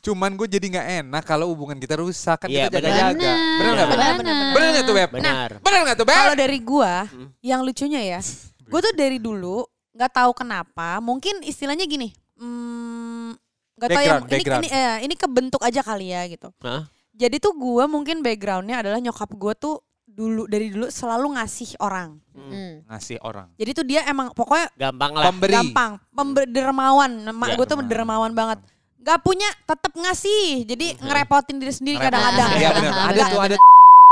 Cuman 0.00 0.32
gue 0.32 0.48
jadi 0.48 0.66
nggak 0.66 0.88
enak 1.04 1.22
kalau 1.22 1.52
hubungan 1.52 1.76
kita 1.76 1.94
rusak 1.94 2.36
kan 2.38 2.48
Iya, 2.48 2.66
kita 2.66 2.78
benar. 2.78 2.88
jaga-jaga. 3.12 3.30
Bener 3.30 3.70
nggak? 3.70 3.86
Benar, 3.86 3.86
Beb? 3.86 4.16
benar, 4.16 4.34
benar. 4.50 4.68
Nggak 4.70 4.84
tuh 4.84 4.94
Beb? 4.94 5.10
Benar. 5.12 5.48
Bener 5.60 5.80
nggak 5.84 5.96
tuh 5.96 6.06
Beb? 6.06 6.16
Kalau 6.18 6.34
dari 6.34 6.58
gua, 6.58 6.94
Hmm. 7.06 7.28
yang 7.40 7.60
lucunya 7.60 8.00
ya, 8.00 8.20
gua 8.70 8.80
tuh 8.80 8.94
dari 8.94 9.18
dulu 9.18 9.60
nggak 9.90 10.12
tahu 10.14 10.30
kenapa, 10.32 10.88
mungkin 10.98 11.42
istilahnya 11.42 11.84
gini, 11.84 12.08
hmm, 12.40 13.36
nggak 13.76 13.88
tahu 13.90 14.02
yang 14.02 14.22
ini 14.22 14.30
background. 14.30 14.62
ini 14.62 14.68
eh, 14.70 14.96
ini 15.02 15.14
kebentuk 15.14 15.60
aja 15.60 15.80
kali 15.80 16.06
ya 16.08 16.24
gitu. 16.26 16.48
Hah? 16.58 16.88
Jadi 17.12 17.36
tuh 17.36 17.52
gua 17.52 17.84
mungkin 17.84 18.20
backgroundnya 18.20 18.80
adalah 18.80 18.96
nyokap 18.96 19.28
gua 19.34 19.52
tuh 19.52 19.84
dulu 20.06 20.44
dari 20.44 20.70
dulu 20.70 20.88
selalu 20.88 21.36
ngasih 21.36 21.76
orang. 21.78 22.16
Hmm. 22.32 22.82
Ngasih 22.86 23.20
orang. 23.20 23.52
Jadi 23.54 23.70
tuh 23.72 23.84
dia 23.84 24.00
emang 24.04 24.32
pokoknya 24.32 24.72
Gampang 24.74 25.12
lah. 25.12 25.28
Pemberi. 25.28 25.52
gampang, 25.52 25.92
pember 26.10 26.44
dermawan. 26.46 27.10
Mak 27.28 27.46
Ya, 27.46 27.54
gue 27.54 27.66
tuh 27.68 27.76
dermawan. 27.78 27.86
dermawan 27.86 28.32
banget. 28.32 28.58
Gak 29.00 29.18
punya, 29.24 29.48
tetap 29.64 29.92
ngasih. 29.96 30.68
Jadi 30.68 30.86
ngerepotin 31.00 31.56
diri 31.56 31.72
sendiri 31.72 31.96
kadang-kadang. 31.96 32.48
Iya 32.56 32.68
benar. 32.76 32.92
Ada 33.10 33.22
tuh 33.32 33.40
ada 33.40 33.56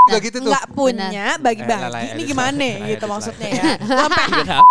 juga 0.09 0.19
gitu 0.25 0.37
tuh. 0.41 0.51
Nggak 0.51 0.67
punya 0.73 1.27
bagi-bagi. 1.37 2.05
Ini 2.17 2.23
gimana 2.25 2.69
gitu 2.89 3.05
maksudnya 3.05 3.49
ya. 3.53 3.63
Sampai 4.01 4.25
Kenapa? 4.25 4.65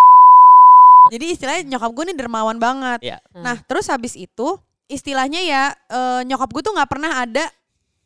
Jadi 1.07 1.25
istilahnya 1.31 1.63
nyokap 1.77 1.91
gue 1.93 2.03
nih 2.11 2.17
dermawan 2.17 2.57
banget. 2.57 2.99
Ya. 3.05 3.17
Nah 3.31 3.61
terus 3.63 3.87
habis 3.87 4.17
itu 4.17 4.57
istilahnya 4.91 5.39
ya 5.45 5.63
eh, 5.71 6.21
nyokap 6.25 6.49
gue 6.51 6.61
tuh 6.65 6.73
nggak 6.75 6.89
pernah 6.89 7.23
ada, 7.23 7.45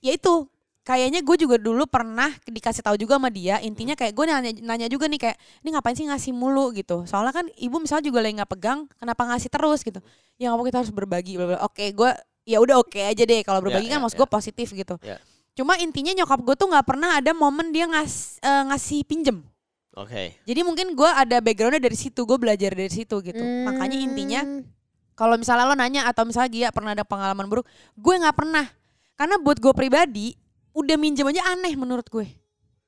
ya 0.03 0.11
itu 0.13 0.45
kayaknya 0.91 1.23
gue 1.23 1.37
juga 1.39 1.55
dulu 1.55 1.87
pernah 1.87 2.27
dikasih 2.43 2.83
tahu 2.83 2.99
juga 2.99 3.15
sama 3.15 3.31
dia. 3.31 3.63
Intinya 3.63 3.95
kayak 3.95 4.11
gue 4.11 4.25
nanya, 4.27 4.51
nanya 4.59 4.87
juga 4.91 5.07
nih 5.07 5.19
kayak 5.23 5.37
ini 5.63 5.69
ngapain 5.71 5.95
sih 5.95 6.03
ngasih 6.03 6.35
mulu 6.35 6.75
gitu. 6.75 7.07
Soalnya 7.07 7.31
kan 7.31 7.47
ibu 7.55 7.79
misalnya 7.79 8.11
juga 8.11 8.19
lagi 8.19 8.35
nggak 8.35 8.51
pegang, 8.51 8.79
kenapa 8.99 9.23
ngasih 9.31 9.47
terus 9.47 9.79
gitu? 9.81 10.03
Ya 10.35 10.51
nggak 10.51 10.59
apa 10.59 10.63
kita 10.67 10.77
harus 10.83 10.91
berbagi. 10.91 11.33
bla 11.39 11.45
bla. 11.47 11.57
Oke 11.63 11.95
gue 11.95 12.11
ya 12.43 12.59
udah 12.59 12.83
oke 12.83 12.99
aja 12.99 13.23
deh 13.23 13.41
kalau 13.47 13.63
berbagi 13.63 13.87
Ya, 13.87 13.95
kan 13.95 13.99
ya, 13.99 14.03
maksud 14.03 14.17
ya. 14.17 14.21
gue 14.21 14.29
positif 14.29 14.67
gitu. 14.75 14.95
Ya. 14.99 15.17
Cuma 15.55 15.79
intinya 15.79 16.11
nyokap 16.11 16.43
gue 16.43 16.55
tuh 16.59 16.67
nggak 16.67 16.85
pernah 16.85 17.15
ada 17.15 17.31
momen 17.31 17.71
dia 17.71 17.87
ngas, 17.87 18.43
eh, 18.43 18.63
ngasih 18.67 19.07
pinjem. 19.07 19.39
Oke. 19.91 20.39
Jadi 20.47 20.61
mungkin 20.63 20.95
gue 20.95 21.07
ada 21.07 21.43
backgroundnya 21.43 21.83
dari 21.83 21.99
situ, 21.99 22.23
gue 22.23 22.37
belajar 22.39 22.71
dari 22.71 22.87
situ 22.87 23.19
gitu. 23.19 23.43
Makanya 23.67 23.97
intinya 23.99 24.41
Hmm. 24.41 24.63
kalau 25.13 25.35
misalnya 25.35 25.67
lo 25.67 25.75
nanya 25.75 26.07
atau 26.07 26.23
misalnya 26.23 26.49
Gia 26.49 26.69
pernah 26.71 26.95
ada 26.95 27.03
pengalaman 27.03 27.45
buruk, 27.45 27.67
gue 27.93 28.15
nggak 28.15 28.33
pernah. 28.33 28.65
Karena 29.13 29.37
buat 29.37 29.59
gue 29.59 29.69
pribadi, 29.75 30.33
udah 30.71 30.95
minjem 30.95 31.25
aja 31.27 31.41
aneh 31.49 31.73
menurut 31.73 32.05
gue. 32.05 32.27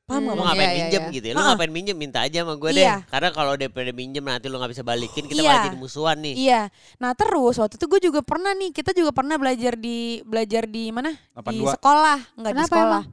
Paham 0.04 0.20
Hmm. 0.20 0.28
gak? 0.28 0.36
Lu 0.36 0.44
ngapain 0.44 0.60
Iya, 0.60 0.68
iya, 0.68 0.78
minjem 0.82 1.02
iya. 1.02 1.13
gitu 1.16 1.25
ya? 1.25 1.34
Lu 1.34 1.38
Heeh. 1.38 1.50
ngapain 1.50 1.72
minjem? 1.72 1.96
Minta 1.96 2.20
aja 2.20 2.38
sama 2.44 2.54
gue 2.54 2.72
deh. 2.72 2.84
Iya. 2.84 2.96
Karena 3.08 3.30
kalau 3.32 3.54
daripada 3.56 3.92
minjem 3.92 4.20
nanti 4.22 4.46
lu 4.48 4.58
gak 4.58 4.72
bisa 4.72 4.84
balikin, 4.84 5.24
kita 5.25 5.40
Iya. 5.40 5.48
malah 5.50 5.66
jadi 5.66 5.80
musuhan 5.80 6.18
nih. 6.20 6.34
Iya. 6.36 6.62
Nah 6.98 7.12
terus 7.13 7.56
waktu 7.56 7.75
itu 7.75 7.86
gue 7.88 8.00
juga 8.04 8.20
pernah 8.20 8.52
nih, 8.52 8.70
kita 8.72 8.92
juga 8.92 9.12
pernah 9.12 9.36
belajar 9.36 9.74
di 9.74 9.98
belajar 10.22 10.63
di 10.66 10.92
mana? 10.92 11.12
Di 11.12 11.40
82. 11.56 11.72
sekolah, 11.74 12.18
nggak 12.36 12.52
di 12.52 12.62
sekolah. 12.66 13.04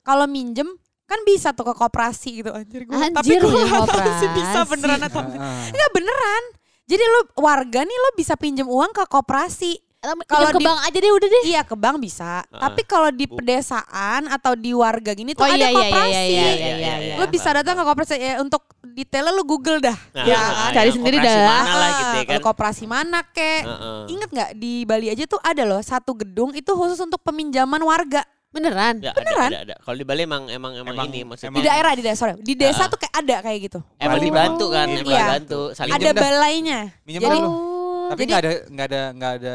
Kalau 0.00 0.24
minjem 0.24 0.68
kan 1.04 1.20
bisa 1.26 1.50
tuh 1.50 1.66
ke 1.66 1.74
koperasi 1.74 2.40
gitu 2.40 2.50
anjir 2.50 2.86
gue. 2.86 2.94
Tapi 2.94 3.20
Anjir, 3.20 3.40
gue 3.42 3.60
ya, 3.60 3.76
koperasi. 3.76 4.26
bisa 4.32 4.58
beneran 4.64 5.00
atau 5.02 5.20
enggak. 5.20 5.40
Heeh. 5.42 5.66
Enggak 5.74 5.90
beneran. 5.92 6.42
Jadi 6.86 7.04
lo 7.04 7.20
warga 7.36 7.80
nih 7.82 7.98
lo 7.98 8.10
bisa 8.14 8.34
pinjem 8.34 8.64
uang 8.64 8.90
ke 8.90 9.04
koperasi. 9.04 9.76
Kalau 10.00 10.48
ke 10.48 10.58
bank 10.58 10.80
aja 10.80 10.96
deh 10.96 11.12
udah 11.12 11.28
deh. 11.28 11.42
Iya 11.44 11.60
ke 11.60 11.76
bank 11.76 12.00
bisa. 12.00 12.40
Heeh. 12.42 12.56
Tapi 12.58 12.82
kalau 12.84 13.12
di 13.12 13.28
pedesaan 13.28 14.26
atau 14.26 14.56
di 14.56 14.72
warga 14.72 15.12
gini 15.12 15.32
tuh 15.32 15.44
Oh 15.44 15.46
ada 15.46 15.52
iya 15.52 15.68
iya 15.68 15.68
iya 15.68 15.76
koperasi. 15.76 16.08
iya 16.08 16.22
iya 16.22 16.24
Iya, 16.24 16.48
iya. 16.48 16.72
iya, 16.72 16.94
iya. 16.96 17.14
Lo 17.14 17.28
bisa 17.28 17.48
datang 17.50 17.76
ke 17.76 17.84
koperasi 17.84 18.14
ya, 18.16 18.34
untuk 18.40 18.64
detailnya 18.82 19.28
lo 19.28 19.44
Google 19.44 19.76
dah. 19.78 19.92
Nah, 20.16 20.24
Ya, 20.24 20.40
nah, 20.40 20.72
cari 20.72 20.90
sendiri 20.90 21.16
koperasi 21.16 21.36
dah. 21.36 21.46
Mana 21.46 21.72
lah 21.74 21.90
gitu 21.92 22.08
ya 22.10 22.16
Ah, 22.16 22.24
kan. 22.26 22.40
Koperasi 22.42 22.84
mana 22.86 23.18
kek. 23.26 23.62
Heeh. 23.62 24.00
Ingat 24.08 24.28
nggak 24.30 24.50
di 24.56 24.72
Bali 24.84 25.06
aja 25.06 25.24
tuh 25.26 25.38
ada 25.38 25.62
loh 25.62 25.80
satu 25.80 26.16
gedung 26.16 26.50
itu 26.52 26.70
khusus 26.70 26.96
untuk 26.98 27.20
peminjaman 27.20 27.80
warga 27.80 28.24
Beneran. 28.50 28.98
Ya, 28.98 29.12
Beneran? 29.12 29.46
Ada, 29.46 29.58
ada, 29.62 29.66
ada. 29.68 29.74
Kalau 29.78 29.94
di 29.94 30.02
Bali 30.02 30.24
emang 30.24 30.42
emang 30.48 30.72
emang, 30.74 30.94
Emang- 30.96 31.06
ini 31.08 31.22
maksudnya. 31.22 31.54
di 31.54 31.62
daerah 31.62 31.92
di 31.92 32.02
daerah 32.02 32.18
sorry 32.18 32.34
di 32.36 32.54
desa 32.56 32.82
Ah. 32.82 32.88
tuh 32.88 32.98
kayak 32.98 33.14
ada 33.14 33.36
kayak 33.42 33.58
gitu. 33.62 33.78
Emang 33.94 34.18
dibantu 34.18 34.66
kan, 34.72 34.86
Iya. 34.86 34.96
emang 34.96 35.06
Iya. 35.06 35.22
dibantu. 35.22 35.60
Saling 35.70 35.92
Ada 35.92 36.10
balainya. 36.10 36.78
Minjem 37.04 37.20
Jadi 37.20 37.36
lu. 37.36 37.46
Oh. 37.46 37.69
Tapi 38.10 38.26
Jadi- 38.26 38.30
nggak 38.30 38.42
ada 38.42 38.52
nggak 38.66 38.86
ada 38.90 39.02
nggak 39.14 39.32
ada 39.38 39.54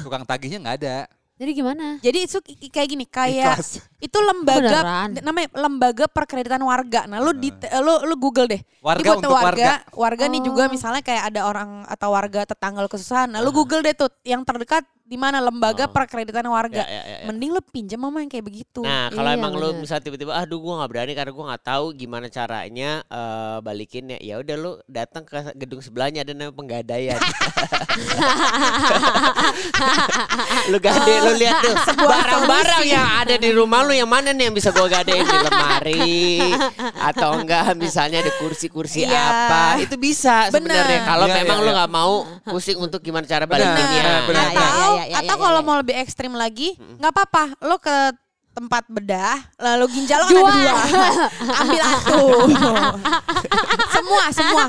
tukang 0.00 0.24
tagihnya 0.24 0.58
nggak 0.58 0.78
ada. 0.80 0.96
Jadi 1.40 1.56
gimana? 1.56 1.96
jadi 2.04 2.28
itu 2.28 2.36
kayak 2.68 2.84
gini 2.84 3.08
kayak 3.08 3.56
Ikhlas. 3.56 3.80
itu 3.96 4.18
lembaga 4.20 4.60
Beneran? 4.84 5.08
namanya 5.24 5.48
lembaga 5.56 6.04
perkreditan 6.04 6.60
warga. 6.60 7.08
Nah, 7.08 7.16
lu 7.16 7.32
di 7.32 7.48
lu 7.80 7.94
lu 8.04 8.14
Google 8.20 8.44
deh. 8.44 8.60
Warga 8.84 9.16
untuk 9.16 9.32
warga, 9.32 9.80
warga 9.96 10.28
nih 10.28 10.44
juga 10.44 10.68
Oh. 10.68 10.72
misalnya 10.72 11.00
kayak 11.00 11.32
ada 11.32 11.48
orang 11.48 11.88
atau 11.88 12.12
warga 12.12 12.44
tetangga 12.44 12.84
lu 12.84 12.92
kesusahan. 12.92 13.32
Nah, 13.32 13.40
lu 13.40 13.56
Google 13.56 13.80
deh 13.80 13.96
tuh 13.96 14.12
yang 14.20 14.44
terdekat 14.44 14.84
di 15.10 15.18
mana 15.18 15.42
lembaga 15.42 15.84
Oh. 15.84 15.90
perkreditan 15.90 16.46
warga. 16.46 16.78
Ya, 16.78 16.86
ya, 16.86 17.02
ya, 17.02 17.16
ya. 17.18 17.26
Mending 17.26 17.50
lu 17.50 17.58
pinjam 17.60 17.98
sama 17.98 18.22
yang 18.22 18.28
kayak 18.28 18.44
begitu. 18.46 18.80
Nah 18.80 19.10
kalau 19.10 19.26
Iya, 19.26 19.36
emang 19.36 19.52
lu 19.52 19.66
bener. 19.68 19.80
misalnya 19.82 20.02
tiba-tiba 20.06 20.32
aduh 20.32 20.56
gua 20.56 20.72
nggak 20.78 20.88
berani 20.88 21.12
karena 21.12 21.30
gua 21.30 21.44
nggak 21.50 21.62
tahu 21.66 21.84
gimana 21.92 22.28
caranya 22.28 23.02
eh, 23.02 23.56
balikinnya 23.58 24.16
ya 24.16 24.38
udah 24.38 24.54
lu 24.54 24.70
datang 24.86 25.24
ke 25.24 25.34
gedung 25.56 25.80
sebelahnya 25.82 26.22
ada 26.22 26.30
namanya 26.30 26.54
penggadaian 26.54 27.18
lu 30.70 30.76
gade 30.78 31.12
lu 31.20 31.32
lihat 31.36 31.54
tuh 31.60 31.74
barang-barang 31.96 32.84
yang 32.86 33.06
ada 33.18 33.34
di 33.34 33.50
rumah 33.50 33.82
lu 33.82 33.90
yang 33.92 34.06
mana 34.06 34.30
nih 34.30 34.46
yang 34.46 34.54
bisa 34.54 34.70
gua 34.70 34.86
gadein 34.86 35.22
di 35.22 35.36
lemari 35.40 36.38
atau 37.02 37.34
enggak 37.34 37.74
misalnya 37.74 38.20
ada 38.20 38.30
kursi-kursi 38.36 39.00
Iya. 39.00 39.16
apa 39.16 39.80
itu 39.80 39.96
bisa 39.96 40.46
sebenarnya 40.48 41.02
kalau 41.02 41.24
Iya, 41.26 41.34
memang 41.42 41.58
iya, 41.58 41.64
lu 41.64 41.66
iya. 41.66 41.76
nggak 41.80 41.90
mau 41.90 42.12
pusing 42.46 42.76
untuk 42.78 43.00
gimana 43.00 43.24
cara 43.24 43.44
balikinnya 43.44 44.28
benar, 44.28 44.28
benar. 44.28 44.46
atau 44.52 44.90
Iya, 45.06 45.16
iya, 45.16 45.16
atau 45.24 45.36
iya, 45.36 45.42
kalau 45.44 45.60
iya. 45.60 45.66
mau 45.66 45.76
lebih 45.78 45.94
ekstrim 45.96 46.32
lagi 46.34 46.74
nggak 46.76 47.12
apa-apa 47.12 47.44
lo 47.64 47.76
ke 47.78 47.96
tempat 48.50 48.82
bedah 48.90 49.38
lalu 49.62 49.86
ginjal 49.94 50.26
lo 50.26 50.26
kan 50.26 50.34
Dua. 50.34 50.50
ada 50.50 50.74
dua 50.90 51.10
ambil 51.62 51.82
satu 51.86 52.20
semua 53.94 54.24
semua 54.34 54.64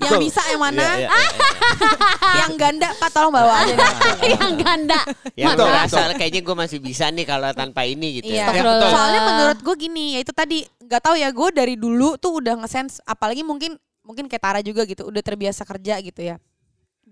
yang 0.00 0.16
bisa 0.16 0.40
yang 0.48 0.60
mana 0.60 0.80
Iya, 0.80 0.96
iya, 0.96 1.08
iya, 1.12 1.28
iya. 1.28 2.34
yang 2.40 2.52
ganda 2.56 2.88
pak 2.96 3.10
tolong 3.12 3.32
bawa 3.34 3.64
aja 3.64 3.76
yang 4.40 4.52
ganda. 4.56 5.00
yang 5.36 5.52
Betul, 5.52 6.16
kayaknya 6.16 6.40
gue 6.42 6.56
masih 6.56 6.78
bisa 6.80 7.04
nih 7.12 7.24
kalau 7.28 7.50
tanpa 7.52 7.84
ini 7.84 8.20
gitu 8.20 8.32
Iya. 8.32 8.48
ya. 8.48 8.54
Ya, 8.56 8.62
betul. 8.64 8.90
Soalnya 8.92 9.20
menurut 9.24 9.58
gue 9.60 9.74
gini, 9.76 10.04
ya 10.16 10.20
itu 10.24 10.32
tadi 10.32 10.58
nggak 10.80 11.02
tahu 11.02 11.14
ya 11.20 11.28
gue 11.32 11.48
dari 11.52 11.74
dulu 11.76 12.16
tuh 12.16 12.40
udah 12.40 12.54
ngesense, 12.64 13.00
apalagi 13.04 13.44
mungkin 13.44 13.76
mungkin 14.06 14.30
kayak 14.30 14.42
Tara 14.42 14.60
juga 14.62 14.86
gitu, 14.86 15.06
udah 15.08 15.22
terbiasa 15.22 15.66
kerja 15.66 15.98
gitu 16.00 16.20
ya. 16.22 16.36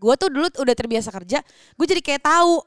Gue 0.04 0.14
tuh 0.14 0.28
dulu 0.28 0.52
udah 0.52 0.74
terbiasa 0.76 1.08
kerja, 1.08 1.40
gue 1.74 1.86
jadi 1.88 2.04
kayak 2.04 2.22
tahu 2.22 2.60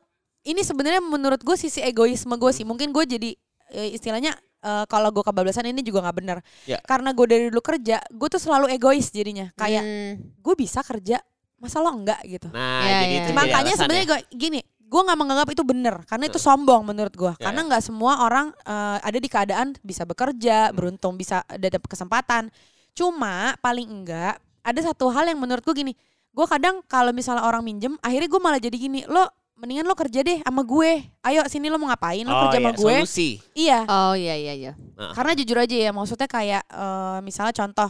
ini 0.43 0.65
sebenarnya 0.65 1.05
menurut 1.05 1.37
gue 1.39 1.53
sisi 1.53 1.77
egoisme 1.79 2.33
gue 2.33 2.49
sih. 2.49 2.65
Mungkin 2.65 2.89
gue 2.89 3.03
jadi 3.05 3.29
eh, 3.69 3.93
istilahnya 3.93 4.33
eh, 4.63 4.85
kalau 4.89 5.13
gue 5.13 5.21
kebablasan 5.21 5.69
ini 5.69 5.85
juga 5.85 6.01
nggak 6.01 6.17
benar. 6.17 6.37
Ya. 6.65 6.81
Karena 6.81 7.13
gue 7.13 7.25
dari 7.29 7.45
dulu 7.53 7.61
kerja, 7.61 8.01
gue 8.01 8.27
tuh 8.27 8.41
selalu 8.41 8.73
egois 8.73 9.13
jadinya. 9.13 9.53
Kayak 9.53 9.83
Hmm. 9.85 10.13
gue 10.41 10.55
bisa 10.57 10.81
kerja, 10.81 11.21
masa 11.57 11.77
lo 11.77 11.93
enggak 11.93 12.17
gitu. 12.25 12.49
Nah, 12.49 12.81
Iya, 12.81 12.95
jadi 12.97 13.05
iya. 13.05 13.19
itu 13.21 13.31
Makanya 13.35 13.73
sebenarnya 13.75 14.05
ya. 14.05 14.09
gue 14.09 14.19
gini, 14.33 14.59
gue 14.79 15.01
nggak 15.03 15.19
menganggap 15.19 15.47
itu 15.51 15.63
benar 15.67 15.95
karena 16.07 16.25
itu 16.25 16.39
sombong 16.39 16.81
menurut 16.87 17.11
gue. 17.11 17.33
Ya, 17.37 17.43
karena 17.51 17.61
ya. 17.61 17.67
nggak 17.69 17.83
semua 17.83 18.13
orang 18.23 18.49
eh, 18.65 18.97
ada 19.03 19.17
di 19.19 19.29
keadaan 19.29 19.67
bisa 19.83 20.07
bekerja, 20.07 20.71
beruntung 20.71 21.19
bisa 21.19 21.43
ada 21.45 21.67
kesempatan. 21.77 22.49
Cuma 22.95 23.53
paling 23.59 23.85
enggak 23.85 24.39
ada 24.63 24.79
satu 24.81 25.11
hal 25.11 25.27
yang 25.27 25.37
menurut 25.37 25.61
gue 25.61 25.75
gini, 25.75 25.93
gue 26.37 26.45
kadang 26.45 26.85
kalau 26.85 27.09
misalnya 27.09 27.41
orang 27.41 27.65
minjem, 27.65 27.97
akhirnya 27.97 28.29
gue 28.29 28.41
malah 28.41 28.61
jadi 28.61 28.77
gini, 28.77 29.01
lo 29.09 29.25
mendingan 29.57 29.89
lo 29.89 29.97
kerja 29.97 30.21
deh 30.21 30.45
sama 30.45 30.61
gue. 30.61 31.01
Ayo 31.25 31.41
sini 31.49 31.65
lo 31.73 31.81
mau 31.81 31.89
ngapain? 31.89 32.21
Lo 32.21 32.29
Oh, 32.29 32.41
kerja 32.45 32.61
sama 32.61 32.69
iya, 32.69 32.77
gue. 32.77 32.95
Solusi. 33.01 33.29
Iya. 33.57 33.79
Oh 33.89 34.13
iya 34.13 34.37
iya 34.37 34.53
iya. 34.53 34.71
Karena 35.17 35.33
jujur 35.33 35.57
aja 35.57 35.73
ya, 35.73 35.89
maksudnya 35.89 36.29
kayak 36.29 36.61
eh, 36.69 37.17
misalnya 37.25 37.57
contoh 37.57 37.89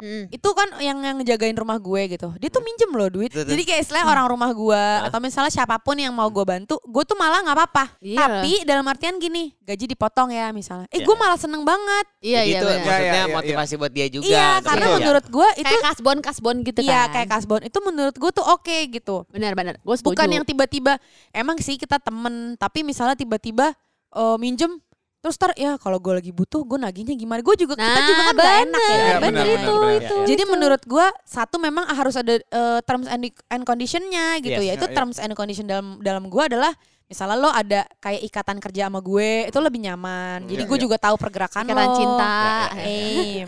Hmm. 0.00 0.24
itu 0.28 0.48
kan 0.50 0.68
yang 0.78 0.96
yang 0.98 1.16
ngejagain 1.16 1.52
rumah 1.52 1.76
gue 1.76 2.02
gitu. 2.10 2.32
Dia 2.36 2.48
tuh 2.48 2.60
minjem 2.60 2.88
loh 2.90 3.06
duit. 3.06 3.28
Betul. 3.28 3.46
Jadi 3.46 3.62
kayak 3.62 3.80
istilah 3.84 4.02
orang 4.02 4.26
rumah 4.26 4.50
gue 4.50 4.82
atau 5.04 5.18
misalnya 5.18 5.48
siapa 5.48 5.76
pun 5.76 5.94
yang 5.94 6.10
mau 6.10 6.26
gue 6.26 6.40
bantu, 6.40 6.80
gue 6.80 7.04
tuh 7.04 7.14
malah 7.14 7.40
nggak 7.40 7.52
apa-apa. 7.54 7.84
Iya. 7.98 8.18
Tapi 8.18 8.52
dalam 8.64 8.82
artian 8.82 9.16
gini, 9.16 9.52
gaji 9.60 9.84
dipotong 9.86 10.30
ya 10.30 10.48
misalnya. 10.50 10.88
Eh 10.88 10.98
Iya. 10.98 11.04
gue 11.04 11.16
malah 11.16 11.36
seneng 11.36 11.62
banget. 11.62 12.04
Iya 12.18 12.40
iya 12.40 12.58
itu 12.58 12.66
benar. 12.66 12.80
maksudnya 12.80 12.96
Iya, 13.00 13.12
iya, 13.12 13.22
iya, 13.22 13.36
motivasi 13.36 13.72
buat 13.76 13.92
dia 13.92 14.06
juga. 14.08 14.26
iya, 14.26 14.48
untuk 14.50 14.66
karena 14.66 14.80
kerja. 14.82 14.96
menurut 14.96 15.26
gue 15.26 15.48
itu 15.54 15.66
Kayak 15.68 15.84
kasbon 15.86 16.18
kasbon 16.20 16.56
gitu 16.62 16.80
iya 16.80 17.00
kan. 17.02 17.12
kayak 17.12 17.28
kasbon 17.30 17.60
itu 17.62 17.78
menurut 17.80 18.14
gue 18.14 18.30
tuh 18.30 18.44
oke 18.44 18.76
gitu. 18.88 19.16
Benar 19.28 19.52
benar. 19.52 19.74
Gue 19.78 19.94
setuju. 19.94 20.16
Bukan 20.16 20.28
yang 20.30 20.44
tiba-tiba 20.44 20.96
emang 21.30 21.56
sih 21.58 21.76
kita 21.76 21.96
temen, 21.96 22.56
tapi 22.56 22.80
misalnya 22.80 23.14
tiba-tiba 23.14 23.76
eh, 24.10 24.36
minjem 24.36 24.80
terus 25.20 25.36
tar 25.36 25.52
ya 25.52 25.76
kalau 25.76 25.96
gue 25.96 26.16
lagi 26.16 26.32
butuh 26.32 26.64
gue 26.64 26.76
nagihnya 26.76 27.12
gimana 27.12 27.40
gue 27.40 27.52
juga 27.54 27.76
kita 27.76 27.84
Nah, 27.92 28.06
juga 28.06 28.22
kan 28.24 28.34
gak 28.34 28.54
enak 28.64 28.80
ya 28.80 28.88
bener, 28.88 28.96
Iya, 28.96 29.16
bener 29.20 29.20
benar, 29.20 29.44
itu 29.46 29.74
benar. 29.74 29.92
itu. 30.00 30.14
Jadi 30.26 30.42
itu. 30.42 30.50
menurut 30.50 30.82
gua 30.84 31.06
satu 31.22 31.56
memang 31.56 31.84
harus 31.86 32.14
ada 32.14 32.34
eh, 32.36 32.80
terms 32.82 33.06
and, 33.06 33.22
and 33.46 33.62
conditionnya 33.62 34.40
gitu 34.40 34.56
Yes. 34.58 34.68
ya. 34.68 34.72
Itu 34.74 34.86
Ya, 34.86 34.90
ya. 34.90 34.96
terms 34.96 35.16
and 35.16 35.32
condition 35.34 35.64
dalam 35.64 36.00
dalam 36.00 36.24
gua 36.26 36.48
adalah 36.48 36.72
misalnya 37.04 37.36
lo 37.36 37.50
ada 37.50 37.84
kayak 37.98 38.22
ikatan 38.22 38.56
kerja 38.60 38.86
sama 38.86 39.02
gue 39.02 39.50
itu 39.50 39.58
lebih 39.58 39.82
nyaman. 39.82 40.46
Jadi 40.46 40.62
Ya, 40.62 40.68
gue 40.70 40.78
ya. 40.78 40.82
juga 40.86 40.96
tahu 40.96 41.16
pergerakan 41.16 41.66
Ikatan 41.66 41.84
lo. 41.84 41.96
cinta. 41.98 42.34
Eh. 42.80 43.42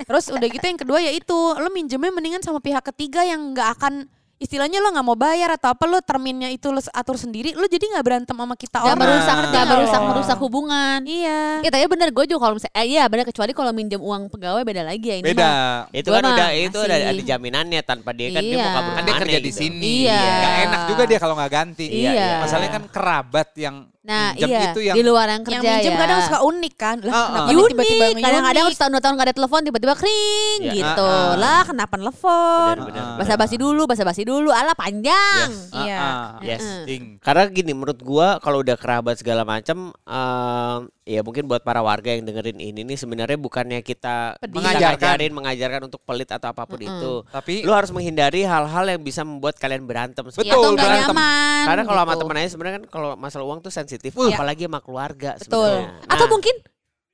Terus 0.00 0.24
udah 0.30 0.48
gitu 0.48 0.64
yang 0.64 0.78
kedua 0.78 0.98
yaitu 1.02 1.34
lo 1.34 1.68
minjemnya 1.68 2.08
mendingan 2.08 2.40
sama 2.40 2.56
pihak 2.58 2.86
ketiga 2.88 3.20
yang 3.20 3.52
nggak 3.52 3.74
akan 3.74 4.06
istilahnya 4.38 4.78
lo 4.78 4.88
nggak 4.88 5.02
mau 5.04 5.14
bayar 5.14 5.50
atau 5.52 5.68
apa 5.68 5.84
lo 5.84 5.98
terminnya 5.98 6.46
itu 6.46 6.70
lo 6.70 6.78
atur 6.88 7.14
sendiri 7.14 7.52
lo 7.52 7.66
jadi 7.66 7.82
nggak 7.84 8.04
berantem 8.04 8.32
sama 8.32 8.54
kita 8.54 8.78
Gak 8.78 8.86
orang 8.86 8.98
merusak, 8.98 9.34
Nah. 9.34 9.50
gak 9.50 9.66
merusak, 9.66 10.00
merusak 10.04 10.38
hubungan. 10.38 10.98
iya 11.02 11.58
Ya 11.58 11.70
tapi 11.70 11.84
bener 11.86 12.08
gue 12.08 12.24
juga 12.24 12.40
kalau 12.40 12.54
misalnya, 12.54 12.74
eh, 12.74 12.86
iya 12.88 13.02
bener 13.04 13.24
kecuali 13.24 13.50
kalau 13.50 13.70
minjem 13.70 13.98
uang 13.98 14.30
pegawai 14.30 14.62
beda 14.62 14.82
lagi 14.82 15.04
ya 15.04 15.16
ini 15.16 15.26
Beda. 15.28 15.42
mah. 15.42 15.78
Itu 15.90 16.08
Gua 16.08 16.16
kan 16.16 16.22
mah 16.22 16.32
udah 16.32 16.48
itu 16.54 16.78
ada, 16.78 16.86
masih- 16.88 17.08
ada 17.10 17.22
jaminannya 17.26 17.80
tanpa 17.82 18.10
dia 18.12 18.28
kan 18.30 18.42
dia 18.42 18.54
Iya. 18.54 18.64
mau 18.64 18.72
kabur 18.72 18.92
Kan 18.92 19.04
dia 19.04 19.14
kerja 19.18 19.38
di 19.38 19.44
gitu. 19.44 19.58
sini. 19.58 19.90
Iya. 20.06 20.22
Gak 20.22 20.54
enak 20.64 20.80
juga 20.86 21.02
dia 21.04 21.18
kalau 21.18 21.34
nggak 21.34 21.52
ganti. 21.52 21.86
Iya, 21.88 22.10
iya. 22.12 22.30
Masalahnya 22.40 22.72
kan 22.72 22.84
kerabat 22.88 23.48
yang 23.54 23.76
Nah 24.08 24.32
minjem 24.32 24.48
iya 24.48 24.60
itu 24.66 24.80
yang 24.80 24.96
di 24.96 25.02
luar 25.04 25.26
yang 25.28 25.44
yang 25.44 25.60
kerja 25.60 25.68
minjem 25.70 25.92
ya. 25.92 26.00
kadang 26.00 26.18
suka 26.24 26.38
unik 26.40 26.74
kan 26.74 26.96
lah 26.98 27.12
Ah, 27.12 27.24
kenapa 27.26 27.36
ah. 27.38 27.44
dia 27.46 27.56
unik, 27.58 27.68
tiba-tiba 27.68 28.04
kadang-kadang 28.18 28.64
setahun 28.72 28.90
dua 28.90 29.02
tahun 29.04 29.14
gak 29.14 29.26
ada 29.28 29.34
telepon 29.36 29.60
tiba-tiba 29.62 29.94
kering 29.94 30.58
Iya. 30.58 30.72
gitu 30.74 31.04
Ah, 31.04 31.20
ah. 31.20 31.32
lah 31.36 31.60
kenapa 31.62 31.94
nelfon 31.94 32.74
Benar, 32.74 32.88
benar. 32.88 33.16
basa-basi 33.16 33.54
dulu 33.54 33.82
basa-basi 33.84 34.22
dulu 34.24 34.48
ala 34.48 34.72
panjang 34.72 35.46
Yes. 35.46 35.68
Iya. 35.70 35.98
Ah, 35.98 36.08
ah. 36.08 36.28
Yes. 36.40 36.62
Heeh. 36.62 36.84
Ding. 36.84 37.04
Karena 37.20 37.42
gini 37.46 37.70
menurut 37.70 38.00
gua 38.00 38.40
kalau 38.40 38.58
udah 38.58 38.74
kerabat 38.74 39.14
segala 39.14 39.44
macam 39.44 39.92
em, 39.92 40.78
ya 41.08 41.24
mungkin 41.24 41.48
buat 41.48 41.64
para 41.64 41.80
warga 41.80 42.12
yang 42.12 42.22
dengerin 42.22 42.60
ini 42.60 42.84
nih 42.84 42.94
sebenarnya 42.94 43.34
bukannya 43.34 43.80
kita 43.80 44.36
Pedih. 44.36 44.60
Mengajarkan. 44.60 45.16
mengajarkan 45.32 45.80
untuk 45.82 46.04
pelit 46.04 46.28
atau 46.28 46.52
apa 46.52 46.62
pun 46.62 46.76
Mm-mm. 46.76 46.92
itu. 46.92 47.12
Tapi 47.26 47.64
Lu 47.64 47.72
harus 47.72 47.88
menghindari 47.88 48.44
hal-hal 48.44 48.84
yang 48.86 49.00
bisa 49.00 49.24
membuat 49.24 49.56
kalian 49.56 49.82
berantem. 49.82 50.20
Betul, 50.22 50.44
Ya, 50.44 50.52
atau 50.52 50.68
nggak 50.68 50.84
berantem. 50.84 51.16
nyaman 51.16 51.64
Karena 51.64 51.82
kalau 51.82 51.98
sama 51.98 52.12
gitu. 52.12 52.20
temen 52.20 52.36
aja 52.36 52.48
sebenarnya 52.50 52.76
kan 52.76 52.86
kalau 52.86 53.10
masalah 53.16 53.44
uang 53.46 53.60
tuh 53.60 53.72
sensitif, 53.72 54.12
Iya. 54.12 54.36
apalagi 54.36 54.62
sama 54.64 54.80
keluarga 54.80 55.30
Betul. 55.34 55.48
sebenarnya. 55.48 55.88
atau 56.04 56.20
Nah, 56.20 56.30
mungkin 56.30 56.54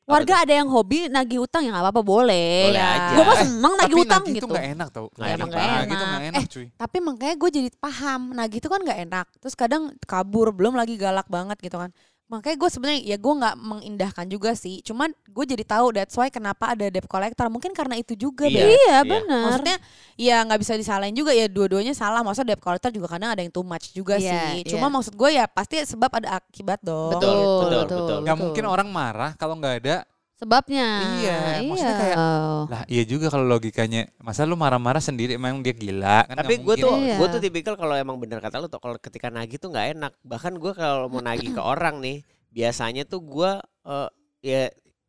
warga 0.04 0.34
ada 0.38 0.52
yang 0.52 0.68
hobi 0.68 1.08
nagih 1.08 1.40
utang 1.40 1.62
ya 1.62 1.70
nggak 1.70 1.84
apa-apa 1.86 2.02
boleh. 2.02 2.68
Boleh 2.68 2.82
aja. 2.82 3.08
Gue 3.10 3.24
mah 3.24 3.32
Eh, 3.32 3.40
seneng 3.40 3.72
nagih 3.74 3.94
Tapi 3.94 4.04
utang 4.04 4.20
nagih 4.20 4.34
gitu. 4.34 4.44
itu 4.44 4.52
nggak 4.52 4.66
enak 4.74 4.88
tau. 4.90 5.06
Emang 5.08 5.22
Nagih 5.24 5.46
nggak 5.46 5.64
itu 5.64 5.70
enak. 5.70 5.86
nggak 6.04 6.24
enak 6.26 6.42
Eh, 6.42 6.46
cuy. 6.50 6.66
Tapi 6.74 6.96
makanya 6.98 7.34
gue 7.36 7.50
jadi 7.52 7.68
paham, 7.78 8.20
nagih 8.32 8.58
itu 8.58 8.68
kan 8.68 8.80
nggak 8.82 8.98
enak. 9.06 9.26
Terus 9.38 9.54
kadang 9.54 9.82
kabur, 10.02 10.50
belum 10.50 10.74
lagi 10.74 10.98
galak 10.98 11.24
banget 11.26 11.56
gitu 11.58 11.78
kan. 11.78 11.88
Makanya 12.24 12.56
gue 12.56 12.70
sebenarnya 12.72 13.00
ya 13.04 13.16
gue 13.20 13.34
nggak 13.36 13.56
mengindahkan 13.60 14.26
juga 14.26 14.56
sih. 14.56 14.80
Cuman 14.80 15.12
gue 15.12 15.44
jadi 15.44 15.60
tahu 15.60 15.92
that's 15.92 16.16
why 16.16 16.32
kenapa 16.32 16.72
ada 16.72 16.88
debt 16.88 17.04
collector. 17.04 17.46
Mungkin 17.52 17.76
karena 17.76 18.00
itu 18.00 18.16
juga. 18.16 18.48
Iya. 18.48 18.64
Beb. 18.64 18.64
Iya 18.64 18.80
Iya. 18.80 18.98
benar. 19.04 19.42
Maksudnya 19.44 19.76
ya 20.16 20.36
nggak 20.42 20.60
bisa 20.60 20.72
disalahin 20.74 21.12
juga 21.12 21.36
ya 21.36 21.46
dua-duanya 21.46 21.92
salah. 21.92 22.24
Maksudnya 22.24 22.56
debt 22.56 22.64
collector 22.64 22.88
juga 22.88 23.12
kadang 23.12 23.36
ada 23.36 23.44
yang 23.44 23.52
too 23.52 23.60
much 23.62 23.92
juga 23.92 24.16
Iya, 24.16 24.56
sih. 24.56 24.72
Cuma 24.72 24.88
iya. 24.88 24.94
maksud 24.96 25.14
gue 25.14 25.30
ya 25.36 25.44
pasti 25.44 25.84
sebab 25.84 26.10
ada 26.16 26.40
akibat 26.40 26.80
dong. 26.80 27.12
Betul, 27.12 27.36
betul, 27.60 27.80
betul. 27.84 28.18
Nggak 28.24 28.36
mungkin 28.40 28.64
orang 28.64 28.88
marah 28.88 29.32
kalau 29.36 29.60
nggak 29.60 29.74
ada. 29.84 29.96
Sebabnya. 30.34 30.86
Iya, 31.16 31.36
maksudnya 31.62 31.94
kayak- 31.96 32.18
Lah 32.66 32.82
iya 32.86 33.02
juga 33.02 33.26
kalau 33.28 33.46
logikanya. 33.46 34.10
Masa 34.18 34.42
lu 34.42 34.54
marah-marah 34.54 34.98
sendiri 34.98 35.34
emang 35.34 35.62
dia 35.62 35.70
gila 35.70 36.26
kan 36.26 36.34
Tapi 36.36 36.58
gue 36.58 36.74
tuh 36.76 36.90
Iya. 36.96 37.16
gue 37.16 37.26
tuh 37.28 37.40
tipikal 37.40 37.74
kalau 37.74 37.94
emang 37.94 38.18
bener 38.18 38.38
kata 38.38 38.58
lu 38.58 38.66
tuh 38.66 38.78
kalau 38.78 38.98
ketika 38.98 39.30
nagih 39.30 39.56
tuh 39.56 39.70
nggak 39.70 39.94
enak. 39.94 40.12
Bahkan 40.20 40.58
gue 40.58 40.72
kalau 40.72 41.06
mau 41.06 41.20
nagih 41.20 41.50
ke 41.50 41.62
orang 41.74 42.02
nih, 42.02 42.20
biasanya 42.50 43.02
tuh 43.04 43.22
gue 43.22 43.50
eh, 43.84 44.08
ya 44.42 44.62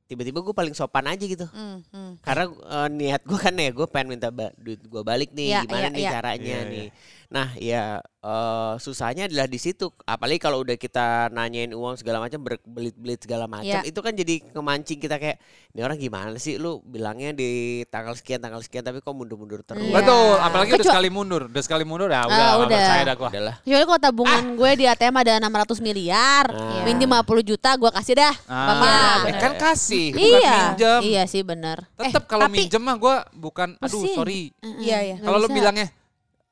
tiba-tiba 0.06 0.40
gue 0.40 0.54
paling 0.54 0.72
sopan 0.72 1.06
aja 1.06 1.22
gitu. 1.22 1.46
Hmm, 1.48 1.82
hmm. 1.84 2.12
Karena 2.22 2.46
eh, 2.48 2.90
niat 2.90 3.22
gue 3.22 3.36
kan 3.36 3.54
ya 3.54 3.70
gue 3.70 3.88
pengen 3.88 4.08
minta 4.12 4.30
ba- 4.30 4.54
duit 4.56 4.80
gue 4.80 5.02
balik 5.02 5.30
nih, 5.32 5.48
Iya, 5.52 5.62
gimana 5.64 5.82
iya, 5.82 5.90
nih 5.90 6.00
iya. 6.00 6.12
caranya 6.12 6.46
Iya, 6.56 6.70
nih. 6.70 6.88
Nah 7.26 7.48
ya 7.58 7.84
eh, 8.22 8.74
susahnya 8.80 9.26
adalah 9.26 9.46
di 9.46 9.58
situ. 9.58 9.90
Apalagi 10.04 10.38
kalau 10.40 10.60
udah 10.60 10.74
kita 10.76 11.06
nanyain 11.30 11.70
uang 11.72 11.94
segala 11.96 12.18
macam, 12.20 12.38
berbelit-belit 12.40 13.18
segala 13.20 13.46
macam, 13.46 13.66
Iya. 13.76 13.82
itu 13.84 14.00
kan 14.00 14.14
jadi 14.14 14.42
ngemancing 14.48 14.98
kita 15.00 15.16
kayak 15.16 15.38
ini 15.72 15.82
orang 15.82 15.94
gimana 15.96 16.34
sih? 16.36 16.56
Lu 16.56 16.82
bilangnya 16.82 17.32
di 17.32 17.50
tanggal 17.86 18.14
sekian 18.14 18.38
tanggal 18.40 18.62
sekian, 18.62 18.82
tapi 18.82 18.98
kok 18.98 19.10
mundur-mundur 19.12 19.62
terus. 19.62 19.78
Iya. 19.80 19.94
Betul, 19.96 20.38
apalagi 20.38 20.70
udah 20.72 20.78
Kecuali- 20.80 20.90
sekali 20.92 21.10
mundur, 21.12 21.42
udah 21.48 21.64
sekali 21.64 21.84
mundur 21.84 22.10
ya 22.10 22.18
Ah, 22.18 22.24
udah, 22.24 22.34
nggak 22.36 22.54
udah. 22.62 22.78
percaya 22.80 23.04
dah 23.04 23.16
gua. 23.16 23.30
Udahlah. 23.30 23.56
Kecuali 23.60 23.84
kalau 23.84 24.02
tabungan 24.02 24.42
gue 24.56 24.72
di 24.76 24.86
ATM 24.86 25.16
ada 25.16 25.34
600 25.40 25.78
miliar, 25.80 26.46
Ah. 26.48 26.82
minjem 26.82 27.10
50 27.12 27.42
juta 27.44 27.70
gue 27.74 27.90
kasih 27.92 28.16
dah. 28.16 28.34
Ah, 28.46 28.66
Bapak. 28.68 29.18
eh, 29.24 29.36
kan 29.38 29.54
kasih, 29.56 29.95
bukan 30.10 30.20
Iya. 30.22 30.56
minjem. 30.70 31.02
Iya 31.04 31.24
sih 31.26 31.42
benar. 31.42 31.78
Tetap 31.94 32.24
kalau 32.26 32.46
tapi- 32.46 32.58
minjem 32.62 32.82
mah 32.82 32.96
gua 32.96 33.16
bukan 33.32 33.70
aduh 33.78 33.92
Pusing. 33.96 34.16
sorry. 34.16 34.42
Iya, 34.78 34.98
iya. 35.04 35.16
Nggak 35.16 35.26
Kalau 35.26 35.38
lu 35.38 35.48
bisa. 35.48 35.56
bilangnya 35.56 35.88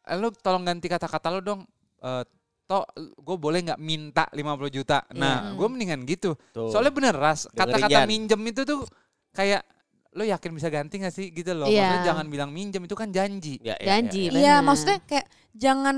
eh, 0.03 0.15
lu 0.15 0.27
tolong 0.33 0.63
ganti 0.63 0.88
kata-kata 0.88 1.27
lu 1.29 1.39
dong. 1.39 1.62
Eh 2.00 2.23
Tok, 2.63 2.95
gue 2.95 3.38
boleh 3.38 3.59
nggak 3.62 3.75
minta 3.77 4.23
50 4.31 4.71
juta? 4.71 5.03
Nah, 5.12 5.51
Iya. 5.51 5.59
gue 5.59 5.67
mendingan 5.67 6.00
gitu. 6.07 6.31
Tuh. 6.50 6.71
Soalnya 6.71 6.95
bener 6.95 7.12
ras, 7.13 7.43
kata-kata 7.51 8.07
minjem 8.07 8.39
itu 8.41 8.63
tuh 8.63 8.88
kayak 9.29 9.67
lo 10.13 10.23
yakin 10.23 10.51
bisa 10.53 10.71
ganti 10.71 10.95
gak 10.95 11.12
sih 11.12 11.27
gitu 11.29 11.51
loh. 11.51 11.67
Iya. 11.67 11.83
Maksudnya 11.83 12.07
jangan 12.07 12.25
bilang 12.31 12.50
minjem 12.50 12.79
itu 12.79 12.95
kan 12.95 13.12
janji. 13.12 13.59
Ya, 13.59 13.75
ya, 13.75 14.00
Janji. 14.00 14.23
ya, 14.23 14.31
ya. 14.31 14.33
Iya, 14.33 14.53
benar. 14.55 14.63
maksudnya 14.63 14.97
kayak 15.03 15.27
jangan 15.51 15.97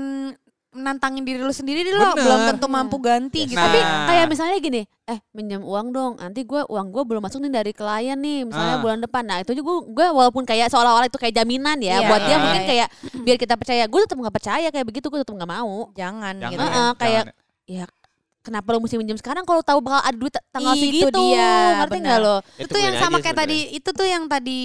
nantangin 0.72 1.22
diri 1.22 1.38
lu 1.38 1.50
sendiri 1.50 1.82
dulu 1.82 1.98
Bener. 2.12 2.20
belum 2.20 2.40
tentu 2.50 2.66
mampu 2.66 2.96
ganti 2.98 3.44
gitu. 3.44 3.54
Nah. 3.54 3.64
Tapi 3.66 3.78
kayak 4.06 4.26
misalnya 4.26 4.56
gini, 4.58 4.82
eh 5.04 5.18
minjem 5.30 5.60
uang 5.60 5.88
dong, 5.88 6.12
nanti 6.16 6.42
gue 6.42 6.62
uang 6.62 6.86
gue 6.88 7.02
belum 7.02 7.22
masuk 7.22 7.40
nih 7.40 7.52
dari 7.52 7.72
klien 7.72 8.14
nih, 8.14 8.44
misalnya 8.44 8.76
Ah. 8.76 8.82
bulan 8.82 8.98
depan. 8.98 9.22
Nah 9.22 9.38
itu 9.38 9.52
juga 9.52 9.72
gue 9.82 10.06
walaupun 10.10 10.42
kayak 10.42 10.68
seolah-olah 10.68 11.06
itu 11.06 11.16
kayak 11.16 11.32
jaminan 11.34 11.78
ya, 11.78 11.98
Iya, 11.98 12.08
buat 12.08 12.20
dia 12.22 12.36
mungkin 12.36 12.60
iya. 12.60 12.68
kayak 12.68 12.88
biar 13.20 13.36
kita 13.36 13.54
percaya, 13.54 13.82
gue 13.84 14.00
tetap 14.00 14.18
nggak 14.18 14.34
percaya 14.34 14.68
kayak 14.68 14.86
begitu, 14.86 15.06
gue 15.06 15.20
tetap 15.20 15.34
nggak 15.34 15.48
mau. 15.50 15.88
jangan, 15.92 16.34
Jangan, 16.34 16.50
gitu. 16.50 16.60
Heeh, 16.60 16.72
jangan. 16.72 16.94
kayak- 16.96 17.94
Kenapa 18.40 18.70
lo 18.70 18.78
mesti 18.78 18.94
minjem 18.94 19.18
sekarang 19.18 19.42
kalau 19.42 19.58
tahu 19.58 19.82
bakal 19.82 20.06
ada 20.06 20.14
duit 20.14 20.30
tanggal 20.54 20.70
Itu 20.70 20.82
segitu? 20.86 21.18
dia, 21.18 21.50
ngerti 21.82 21.98
nggak 21.98 22.18
lo? 22.22 22.36
Itu 22.54 22.70
tungguin 22.70 22.86
yang 22.86 22.96
sama 22.96 23.18
kayak 23.18 23.34
sebenarnya. 23.34 23.58
tadi, 23.66 23.74
itu 23.74 23.90
tuh 23.90 24.06
yang 24.06 24.24
tadi 24.30 24.60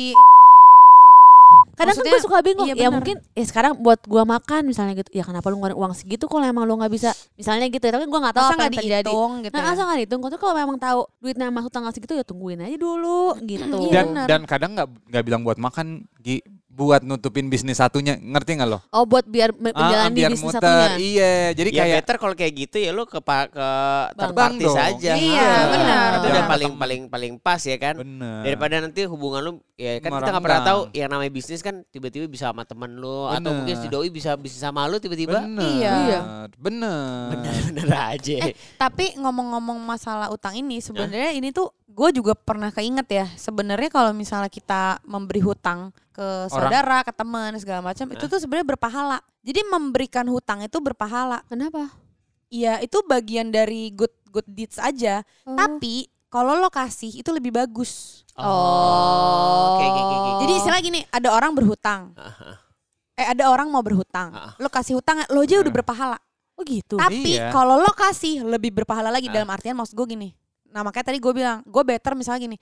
Kadang 1.72 1.96
kan 1.98 2.04
gue 2.04 2.22
suka 2.22 2.38
bingung, 2.44 2.68
iya 2.68 2.76
ya 2.76 2.90
mungkin 2.92 3.16
ya 3.32 3.46
sekarang 3.48 3.80
buat 3.80 4.04
gue 4.04 4.24
makan 4.24 4.62
misalnya 4.68 4.94
gitu, 5.00 5.10
ya 5.16 5.24
kenapa 5.24 5.48
lu 5.48 5.58
ngeluarin 5.58 5.78
uang 5.80 5.94
segitu 5.96 6.28
kalau 6.28 6.44
emang 6.44 6.68
lu 6.68 6.76
nggak 6.78 6.92
bisa, 6.92 7.16
misalnya 7.40 7.66
gitu 7.72 7.82
ya, 7.82 7.92
tapi 7.96 8.06
gue 8.12 8.20
nggak 8.22 8.36
tahu 8.36 8.44
masa 8.44 8.52
apa 8.52 8.60
nggak 8.60 8.68
yang 8.68 8.82
terjadi. 8.84 9.04
dihitung 9.08 9.32
gitu. 9.42 9.54
Nah, 9.56 9.62
ya. 9.64 9.72
asal 9.72 9.84
nggak 9.88 10.00
dihitung. 10.04 10.20
Kalau 10.22 10.38
kalau 10.40 10.56
memang 10.60 10.78
tahu 10.78 11.00
duitnya 11.24 11.48
masuk 11.48 11.72
tanggal 11.72 11.92
segitu 11.96 12.14
ya 12.20 12.26
tungguin 12.28 12.60
aja 12.60 12.76
dulu 12.76 13.40
gitu. 13.48 13.78
Iya, 13.88 14.04
Dan 14.04 14.08
dan 14.28 14.42
kadang 14.44 14.72
nggak 14.76 14.88
nggak 15.10 15.24
bilang 15.24 15.42
buat 15.48 15.58
makan, 15.58 16.11
Gi, 16.22 16.38
buat 16.68 17.02
nutupin 17.02 17.50
bisnis 17.50 17.76
satunya, 17.76 18.14
ngerti 18.16 18.56
nggak 18.56 18.70
lo? 18.70 18.80
Oh 18.90 19.04
buat 19.04 19.26
biar 19.26 19.50
Ah, 19.50 19.58
menjalani 19.60 20.14
biar 20.14 20.30
bisnis 20.30 20.46
muter. 20.48 20.62
satunya. 20.62 20.88
Iya, 20.96 21.34
jadi 21.52 21.70
Ya 21.70 21.78
kayak 21.78 21.96
better 21.98 22.16
kalau 22.16 22.34
kayak 22.34 22.54
gitu 22.56 22.78
ya 22.78 22.90
lu 22.90 23.04
ke 23.04 23.18
pa- 23.20 23.50
ke 23.50 23.68
dong. 24.62 24.72
saja. 24.72 25.12
Iya, 25.14 25.42
Ah, 25.42 25.66
benar. 25.68 26.10
Itu 26.14 26.28
udah 26.30 26.46
paling 26.48 26.72
paling 26.78 27.02
paling 27.08 27.34
pas 27.38 27.60
ya 27.60 27.76
kan. 27.76 27.98
bener. 27.98 28.46
Daripada 28.46 28.76
nanti 28.80 29.02
hubungan 29.04 29.42
lu 29.42 29.52
ya 29.76 29.98
kan 29.98 30.14
kita 30.14 30.30
nggak 30.30 30.46
pernah 30.46 30.62
tahu 30.64 30.80
yang 30.94 31.10
namanya 31.10 31.32
bisnis 31.32 31.60
kan 31.60 31.82
tiba-tiba 31.88 32.30
bisa 32.30 32.48
sama 32.48 32.64
temen 32.64 32.94
lu 32.94 33.26
atau 33.26 33.42
Bener. 33.42 33.58
mungkin 33.58 33.76
si 33.76 33.88
doi 33.90 34.08
bisa 34.08 34.38
bisnis 34.38 34.62
sama 34.62 34.86
lu 34.86 34.96
tiba-tiba. 34.96 35.42
bener. 35.42 35.66
Iya. 35.66 35.92
Iya. 36.00 36.20
Bener. 36.56 37.34
Bener-bener 37.34 37.88
aja. 37.90 38.36
Eh, 38.44 38.54
tapi 38.78 39.18
ngomong-ngomong 39.18 39.76
masalah 39.78 40.30
utang 40.30 40.54
ini 40.54 40.78
sebenarnya 40.80 41.34
ini 41.34 41.50
tuh 41.50 41.74
gue 41.84 42.10
juga 42.14 42.32
pernah 42.32 42.70
keinget 42.70 43.08
ya 43.10 43.26
sebenarnya 43.36 43.90
kalau 43.90 44.16
misalnya 44.16 44.48
kita 44.48 45.04
memberi 45.04 45.44
hutang 45.44 45.92
ke 46.12 46.28
saudara 46.48 47.02
ke 47.02 47.12
teman 47.12 47.56
segala 47.56 47.80
macam 47.82 48.04
itu 48.08 48.26
tuh 48.26 48.36
sebenarnya 48.36 48.68
berpahala 48.68 49.18
jadi 49.42 49.64
memberikan 49.66 50.28
hutang 50.28 50.60
itu 50.62 50.78
berpahala 50.78 51.40
Kenapa? 51.48 51.88
Iya 52.48 52.80
itu 52.80 53.00
bagian 53.02 53.48
dari 53.48 53.90
good 53.90 54.12
good 54.28 54.44
deeds 54.46 54.76
aja 54.76 55.24
Oh. 55.44 55.56
tapi 55.56 56.06
kalau 56.28 56.56
lo 56.56 56.68
kasih 56.68 57.12
itu 57.14 57.32
lebih 57.32 57.52
bagus 57.52 58.24
Oh. 58.36 59.76
Oke, 59.76 59.86
oke, 59.86 60.02
oke, 60.02 60.16
oke. 60.16 60.32
jadi 60.42 60.54
istilah 60.54 60.80
gini 60.80 61.00
ada 61.08 61.30
orang 61.30 61.52
berhutang 61.52 62.12
Ah, 62.14 62.60
eh 63.20 63.28
ada 63.28 63.48
orang 63.48 63.68
mau 63.68 63.80
berhutang 63.80 64.30
Ah. 64.32 64.52
lo 64.56 64.68
kasih 64.68 64.96
hutang 64.96 65.24
lo 65.28 65.40
aja 65.40 65.60
udah 65.60 65.68
Ah. 65.68 65.78
berpahala 65.78 66.18
Oh 66.54 66.68
gitu. 66.68 66.94
Tapi 66.94 67.40
Iya. 67.42 67.50
kalau 67.50 67.80
lo 67.80 67.90
kasih 67.90 68.44
lebih 68.44 68.70
berpahala 68.72 69.10
lagi 69.10 69.32
Ah. 69.32 69.34
dalam 69.34 69.50
artian 69.50 69.74
maksud 69.74 69.96
gue 69.96 70.06
gini. 70.06 70.30
Nah 70.70 70.84
makanya 70.84 71.10
tadi 71.10 71.18
gue 71.18 71.34
bilang 71.34 71.64
gue 71.64 71.82
better 71.82 72.14
misalnya 72.14 72.46
gini. 72.46 72.58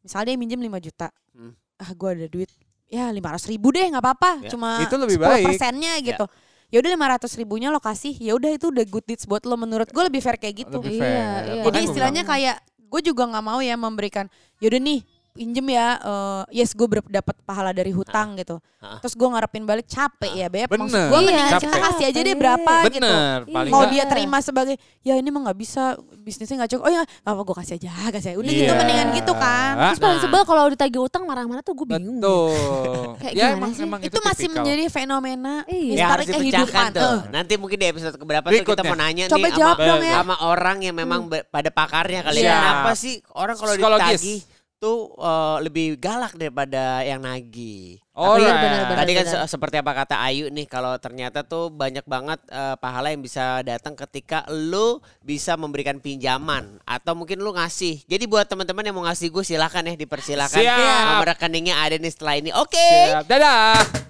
Misalnya 0.00 0.30
dia 0.30 0.36
minjem 0.38 0.60
5 0.60 0.78
juta. 0.78 1.08
Hmm. 1.34 1.56
Ah 1.74 1.90
gue 1.90 2.08
ada 2.14 2.28
duit. 2.28 2.46
Ya 2.90 3.06
500 3.08 3.46
ribu 3.46 3.70
deh 3.70 3.86
nggak 3.86 4.02
apa-apa. 4.02 4.30
Ya. 4.44 4.50
Cuma 4.50 4.82
Itu 4.82 4.98
lebih 4.98 5.16
10 5.16 5.24
baik. 5.30 5.44
persennya 5.46 5.92
gitu. 6.02 6.24
Ya 6.70 6.78
udah 6.78 6.90
500 6.90 7.38
ribunya 7.38 7.68
lo 7.70 7.78
kasih. 7.78 8.14
Ya 8.18 8.34
udah 8.34 8.50
itu 8.50 8.66
udah 8.68 8.84
good 8.84 9.06
deeds 9.06 9.24
buat 9.24 9.46
lo 9.46 9.54
menurut 9.54 9.86
gue 9.88 10.02
lebih 10.02 10.18
fair 10.18 10.36
kayak 10.36 10.66
gitu. 10.66 10.78
Lebih 10.82 10.98
Iya, 10.98 11.02
fair. 11.02 11.14
iya. 11.14 11.62
Makanya 11.62 11.70
Jadi 11.70 11.86
istilahnya 11.86 12.22
kayak 12.26 12.56
gue 12.90 13.00
juga 13.06 13.22
nggak 13.30 13.44
mau 13.46 13.58
ya 13.62 13.74
memberikan. 13.78 14.26
Yaudah 14.58 14.82
nih 14.82 15.00
pinjem 15.30 15.66
ya. 15.68 15.88
eh, 15.96 16.42
yes 16.54 16.72
gue 16.72 16.84
dapat 17.06 17.36
pahala 17.40 17.70
dari 17.70 17.90
hutang 17.90 18.34
gitu. 18.34 18.58
Ah. 18.76 18.96
Terus 18.98 19.12
gue 19.12 19.24
ngarepin 19.24 19.62
balik 19.62 19.84
capek 19.84 20.32
ya 20.34 20.46
beb. 20.46 20.66
Maksud 20.66 20.88
Bener. 20.88 21.06
gue 21.06 21.18
Iya, 21.18 21.26
mendingan 21.26 21.52
kita 21.54 21.68
capek. 21.68 21.82
kasih 21.84 22.04
aja 22.06 22.20
deh 22.22 22.34
berapa 22.34 22.72
gitu 22.86 23.00
bener. 23.00 23.38
Paling 23.46 23.70
mau 23.70 23.84
dia 23.84 24.04
terima 24.04 24.38
sebagai 24.40 24.74
ya 25.00 25.14
ini 25.14 25.28
mah 25.28 25.40
nggak 25.42 25.58
bisa 25.58 25.82
bisnisnya 26.18 26.56
nggak 26.58 26.70
cukup 26.70 26.84
oh 26.84 26.92
ya 26.92 27.02
nggak 27.04 27.30
apa 27.30 27.42
gue 27.42 27.56
kasih 27.56 27.74
aja 27.76 27.90
kasih 28.10 28.28
aja 28.30 28.38
udah 28.38 28.50
gitu 28.50 28.64
Iya. 28.66 28.76
mendingan 28.76 29.08
gitu 29.14 29.32
kan 29.34 29.72
Terus 29.86 30.00
paling 30.00 30.16
Nah. 30.16 30.24
sebel 30.24 30.42
kalau 30.44 30.62
ditagih 30.66 31.00
utang 31.00 31.22
marah-marah 31.24 31.60
tuh 31.60 31.74
gue 31.74 31.86
bingung. 31.88 32.18
Betul. 32.18 33.04
Kayak 33.20 33.32
ya 33.32 33.44
gimana 33.46 33.56
emang, 33.56 33.70
sih? 33.70 33.84
emang 33.84 34.00
itu 34.00 34.18
masih 34.18 34.36
tipikal. 34.42 34.56
menjadi 34.56 34.84
fenomena 34.90 35.54
Iya. 35.66 35.94
Ya 35.94 36.06
harus 36.08 36.26
dipecahkan 36.26 36.40
kehidupan 36.42 36.88
tuh. 36.94 37.04
Eh, 37.04 37.20
Nanti 37.30 37.52
mungkin 37.54 37.76
di 37.76 37.86
episode 37.86 38.16
keberapa 38.16 38.46
tuh 38.46 38.64
kita 38.66 38.82
mau 38.82 38.96
nanya 38.96 39.24
Coba 39.26 39.44
nih 39.44 39.52
jawab 39.54 39.76
sama, 39.76 39.86
dong 39.86 40.02
ya. 40.02 40.14
sama 40.16 40.34
orang 40.42 40.76
yang 40.80 40.94
memang 40.94 41.20
be- 41.26 41.44
pada 41.44 41.68
pakarnya 41.68 42.20
kali 42.22 42.40
ya. 42.40 42.56
Kenapa 42.56 42.90
sih 42.94 43.20
orang 43.30 43.56
kalau 43.56 43.74
ditagih 43.76 44.40
tuh 44.80 45.12
eh, 45.14 45.56
lebih 45.60 46.00
galak 46.00 46.32
daripada 46.34 47.04
yang 47.04 47.20
nagih. 47.20 48.00
Alright. 48.16 48.42
Iya, 48.42 48.52
benar-benar. 48.56 48.98
Tadi 49.04 49.12
kan 49.12 49.24
benar. 49.28 49.34
se- 49.44 49.50
seperti 49.52 49.76
apa 49.76 49.92
kata 49.92 50.16
Ayu 50.24 50.48
nih 50.48 50.64
kalau 50.64 50.96
ternyata 50.96 51.44
tuh 51.44 51.68
banyak 51.68 52.02
banget 52.08 52.40
eh, 52.48 52.76
pahala 52.80 53.12
yang 53.12 53.20
bisa 53.20 53.60
datang 53.60 53.92
ketika 53.92 54.48
lu 54.48 54.98
bisa 55.20 55.54
memberikan 55.54 56.00
pinjaman 56.00 56.80
atau 56.88 57.12
mungkin 57.12 57.38
lu 57.44 57.52
ngasih. 57.52 58.02
Jadi 58.08 58.24
buat 58.24 58.48
teman-teman 58.48 58.88
yang 58.88 58.96
mau 58.96 59.04
ngasih 59.04 59.28
gue 59.28 59.44
silakan 59.44 59.92
ya 59.92 59.94
dipersilakan. 59.94 60.58
Siap. 60.64 61.04
Nomor 61.12 61.28
rekeningnya 61.36 61.76
ada 61.76 62.00
nih 62.00 62.10
setelah 62.10 62.34
ini. 62.40 62.50
Oke. 62.56 62.80
Siap. 62.80 63.28
Dadah. 63.28 64.09